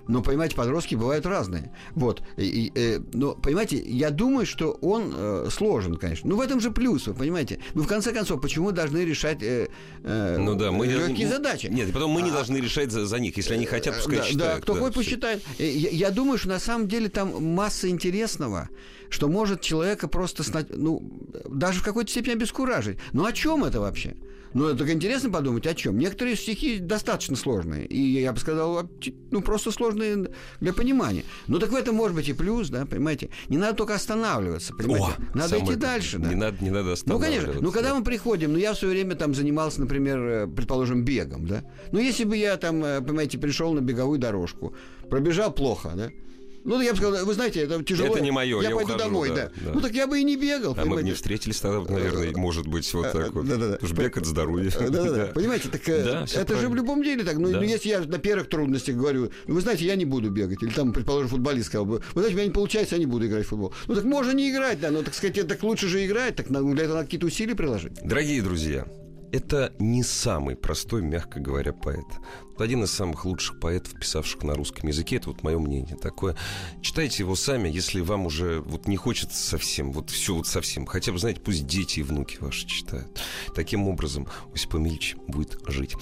[0.07, 1.71] Но, понимаете, подростки бывают разные.
[1.95, 2.21] Вот.
[2.37, 6.29] И, и, э, но, понимаете, я думаю, что он э, сложен, конечно.
[6.29, 7.59] Ну, в этом же плюс, вы понимаете.
[7.73, 9.67] Ну, в конце концов, почему должны решать э,
[10.03, 11.67] э, Ну да, мы легкие мы- задачи?
[11.67, 13.35] Нет, и потом мы не А- должны решать за, за них.
[13.37, 14.55] Если они хотят, пускай да, считают.
[14.55, 15.15] Да, кто хочет, пусть всё.
[15.15, 15.43] считает.
[15.59, 18.69] Э, Я, я думаю, что на самом деле там масса интересного,
[19.09, 21.01] что может человека просто, ну,
[21.49, 22.97] даже в какой-то степени обескуражить.
[23.13, 24.15] Ну, о чем это вообще?
[24.53, 25.97] Ну, это так интересно подумать, о чем.
[25.97, 27.85] Некоторые стихи достаточно сложные.
[27.85, 28.89] И я бы сказал,
[29.29, 30.29] ну, просто сложные
[30.61, 31.23] для понимания.
[31.47, 33.29] Ну, так в этом может быть и плюс, да, понимаете?
[33.49, 35.15] Не надо только останавливаться, понимаете?
[35.17, 36.29] О, надо идти дальше, да.
[36.29, 37.19] Не надо, не надо Ну, конечно.
[37.19, 37.63] останавливаться.
[37.63, 41.45] Ну, когда мы приходим, ну, я в свое время там занимался, например, э, предположим, бегом,
[41.45, 41.63] да.
[41.91, 44.73] Ну, если бы я там, э, понимаете, пришел на беговую дорожку,
[45.09, 46.09] пробежал плохо, да.
[46.63, 48.09] Ну, я бы сказал, вы знаете, это тяжело.
[48.09, 49.71] Это не моё, я пойду ухожу, домой, да, да, да.
[49.73, 51.09] Ну, так я бы и не бегал, А мы бы понимаете.
[51.09, 53.47] не встретились тогда, наверное, может быть, вот так вот.
[53.47, 53.73] да-да-да.
[53.73, 54.71] Потому что бег— это здоровье.
[54.75, 55.25] Э, Да-да-да.
[55.35, 57.37] Понимаете, так э, это же в любом деле так.
[57.37, 60.61] Ну, ну, если я на первых трудностях говорю, ну, вы знаете, я не буду бегать.
[60.61, 63.27] Или там, предположим, футболист сказал бы, вы знаете, у меня не получается, я не буду
[63.27, 63.73] играть в футбол.
[63.87, 66.59] Ну, так можно не играть, да, но, так сказать, так лучше же играть, так для
[66.59, 67.93] этого надо какие-то усилия приложить.
[68.03, 68.87] Дорогие друзья,
[69.31, 72.05] это не самый простой, мягко говоря, поэт.
[72.57, 75.17] Один из самых лучших поэтов, писавших на русском языке.
[75.17, 76.35] Это вот мое мнение такое.
[76.81, 80.87] Читайте его сами, если вам уже вот не хочется совсем, вот все вот совсем.
[80.87, 83.21] Хотя бы, знаете, пусть дети и внуки ваши читают.
[83.53, 85.93] Таким образом Осип Эмильевич будет жить.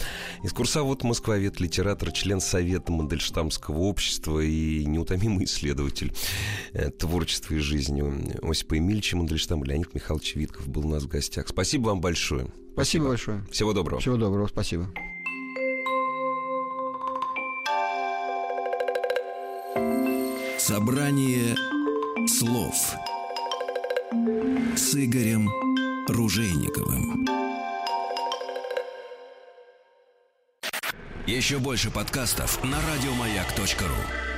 [0.43, 6.13] Экскурсовод, москвовед, литератор, член Совета Мандельштамского общества и неутомимый исследователь
[6.71, 8.01] э, творчества и жизни
[8.49, 11.49] Осипа Эмильевича Мандельштама Леонид Михайлович Витков был у нас в гостях.
[11.49, 12.47] Спасибо вам большое.
[12.75, 13.41] Спасибо, большое.
[13.49, 14.01] Всего доброго.
[14.01, 14.89] Всего доброго, спасибо.
[20.57, 21.55] Собрание
[22.27, 22.75] слов
[24.75, 25.49] с Игорем
[26.09, 27.25] Ружейниковым.
[31.25, 34.34] Еще больше подкастов на радиомаяк.ру.